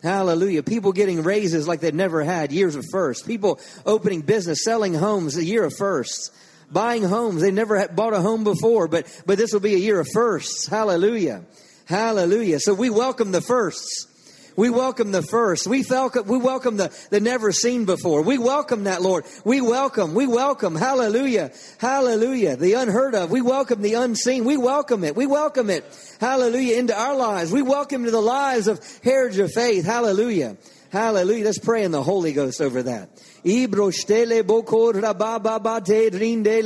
[0.04, 0.62] Hallelujah.
[0.62, 3.26] People getting raises like they've never had, years of firsts.
[3.26, 6.30] People opening business, selling homes, a year of firsts.
[6.72, 7.42] Buying homes.
[7.42, 10.08] They never had bought a home before, but, but this will be a year of
[10.14, 10.68] firsts.
[10.68, 11.44] Hallelujah.
[11.86, 12.60] Hallelujah.
[12.60, 14.08] So we welcome the firsts.
[14.56, 15.68] We welcome the first.
[15.68, 18.22] We welcome, we welcome the, the never seen before.
[18.22, 19.26] We welcome that, Lord.
[19.46, 20.76] We welcome, we welcome.
[20.76, 21.52] Hallelujah.
[21.78, 22.58] Hallelujah.
[22.58, 23.32] The unheard of.
[23.32, 24.46] We welcome the unseen.
[24.46, 25.16] We welcome it.
[25.16, 25.86] We welcome it.
[26.20, 26.78] Hallelujah.
[26.78, 27.52] Into our lives.
[27.52, 29.86] We welcome to the lives of Heritage of Faith.
[29.86, 30.58] Hallelujah.
[30.92, 31.46] Hallelujah.
[31.46, 33.10] Let's pray in the Holy Ghost over that.
[33.44, 36.62] Ibrostele boko rababa te rinde.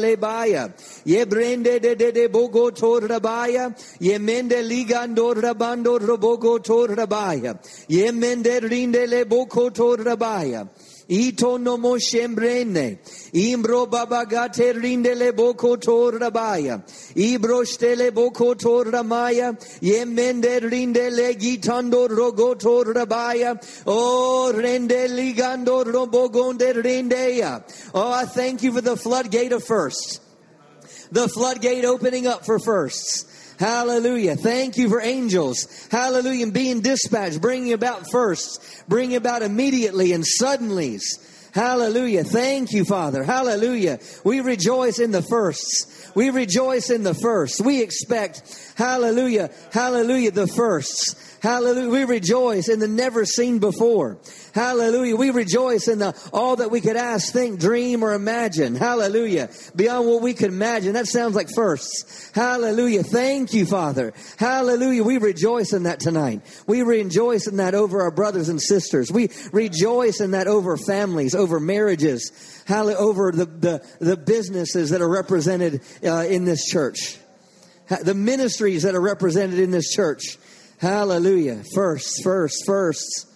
[1.06, 3.74] Ye brende de de de bogo tor rabaya.
[4.00, 7.58] Ye mende ligando rabando robogo tor rabaya.
[7.88, 10.68] Ye mende rinde le boko tor rabaya.
[11.08, 12.98] Ito no mo shembrene.
[13.32, 16.82] Imbro babagate rindele boko tor rabaya.
[17.16, 19.54] Ibro stele boko tor ramaya.
[19.82, 23.56] Yemende rindele gitando rogo tor rabaya.
[23.86, 27.64] Oh, rende ligando robogonde rindeya.
[27.94, 30.22] Oh, I thank you for the floodgate of first.
[31.12, 33.35] The floodgate opening up for firsts.
[33.58, 34.36] Hallelujah.
[34.36, 35.88] Thank you for angels.
[35.90, 36.44] Hallelujah.
[36.44, 41.04] And being dispatched, bringing about first, bringing about immediately and suddenlies.
[41.54, 42.26] Hallelujah.
[42.26, 43.24] Thank you, Father.
[43.24, 44.00] Hallelujah.
[44.26, 46.12] We rejoice in the firsts.
[46.14, 47.62] We rejoice in the first.
[47.62, 51.25] We expect, hallelujah, hallelujah, the firsts.
[51.46, 51.90] Hallelujah.
[51.90, 54.18] We rejoice in the never seen before.
[54.56, 55.16] Hallelujah.
[55.16, 58.74] We rejoice in the all that we could ask, think, dream, or imagine.
[58.74, 59.52] Hallelujah.
[59.76, 60.94] Beyond what we could imagine.
[60.94, 62.32] That sounds like firsts.
[62.34, 63.04] Hallelujah.
[63.04, 64.12] Thank you, Father.
[64.38, 65.04] Hallelujah.
[65.04, 66.42] We rejoice in that tonight.
[66.66, 69.12] We rejoice in that over our brothers and sisters.
[69.12, 75.02] We rejoice in that over families, over marriages, hallelujah, over the, the, the businesses that
[75.02, 77.20] are represented uh, in this church.
[78.02, 80.40] The ministries that are represented in this church.
[80.80, 81.64] Hallelujah.
[81.74, 83.28] First, first, first.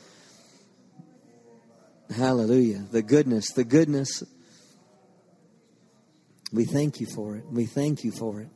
[2.15, 2.83] Hallelujah.
[2.91, 4.23] The goodness, the goodness.
[6.51, 7.45] We thank you for it.
[7.49, 8.49] We thank you for it.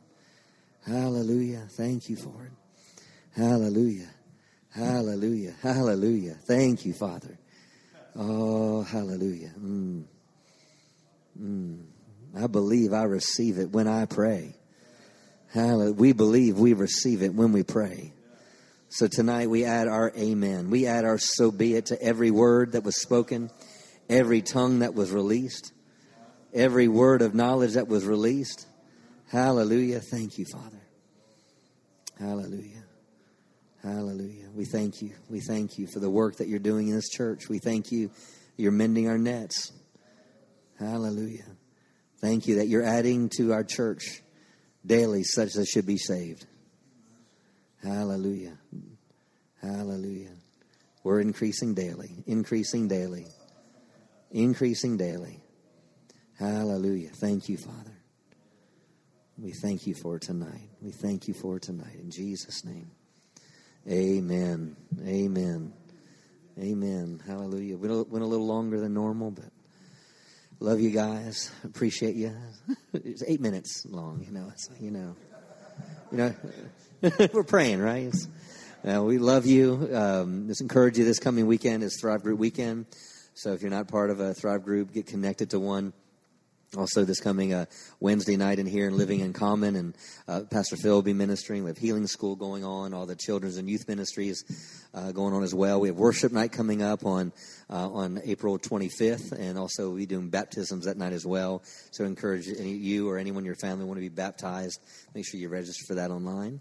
[0.86, 1.66] Hallelujah.
[1.76, 2.52] Thank you for it.
[3.34, 4.10] Hallelujah.
[4.70, 5.54] Hallelujah.
[5.62, 6.36] Hallelujah.
[6.46, 7.38] Thank you, Father.
[8.16, 9.52] Oh, hallelujah.
[9.58, 10.04] Mm.
[11.40, 11.84] Mm.
[12.36, 14.56] I believe I receive it when I pray.
[15.52, 15.92] Hallelujah.
[15.92, 18.12] We believe we receive it when we pray.
[18.94, 20.70] So tonight we add our amen.
[20.70, 23.50] We add our so be it to every word that was spoken,
[24.08, 25.72] every tongue that was released,
[26.52, 28.68] every word of knowledge that was released.
[29.32, 29.98] Hallelujah.
[29.98, 30.80] Thank you, Father.
[32.20, 32.84] Hallelujah.
[33.82, 34.50] Hallelujah.
[34.54, 35.10] We thank you.
[35.28, 37.48] We thank you for the work that you're doing in this church.
[37.48, 38.12] We thank you
[38.56, 39.72] you're mending our nets.
[40.78, 41.56] Hallelujah.
[42.20, 44.22] Thank you that you're adding to our church
[44.86, 46.46] daily such that should be saved.
[47.84, 48.56] Hallelujah.
[49.60, 50.32] Hallelujah.
[51.02, 53.26] We're increasing daily, increasing daily,
[54.30, 55.42] increasing daily.
[56.38, 57.10] Hallelujah.
[57.10, 57.92] Thank you, Father.
[59.36, 60.70] We thank you for tonight.
[60.80, 61.96] We thank you for tonight.
[62.00, 62.90] In Jesus' name.
[63.86, 64.76] Amen.
[65.06, 65.74] Amen.
[66.58, 67.20] Amen.
[67.26, 67.76] Hallelujah.
[67.76, 69.50] We went a, little longer than normal, but
[70.58, 71.50] love you guys.
[71.64, 72.34] Appreciate you.
[72.94, 74.50] it's eight minutes long, you know.
[74.80, 75.16] You know.
[76.10, 76.34] You know.
[77.34, 78.14] We're praying, right?
[78.82, 79.90] Uh, we love you.
[79.92, 82.86] Um, just encourage you this coming weekend is Thrive Group weekend.
[83.34, 85.92] So if you're not part of a Thrive Group, get connected to one.
[86.76, 87.66] Also, this coming uh,
[88.00, 89.94] Wednesday night in here and Living in Common, and
[90.26, 91.62] uh, Pastor Phil will be ministering.
[91.62, 94.42] We have Healing School going on, all the children's and youth ministries
[94.92, 95.80] uh, going on as well.
[95.80, 97.32] We have Worship Night coming up on
[97.70, 101.62] uh, on April 25th, and also we doing baptisms that night as well.
[101.92, 104.80] So, encourage any, you or anyone in your family want to be baptized.
[105.14, 106.60] Make sure you register for that online.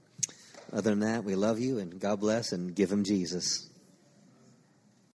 [0.74, 3.70] Other than that, we love you and God bless and give Him Jesus.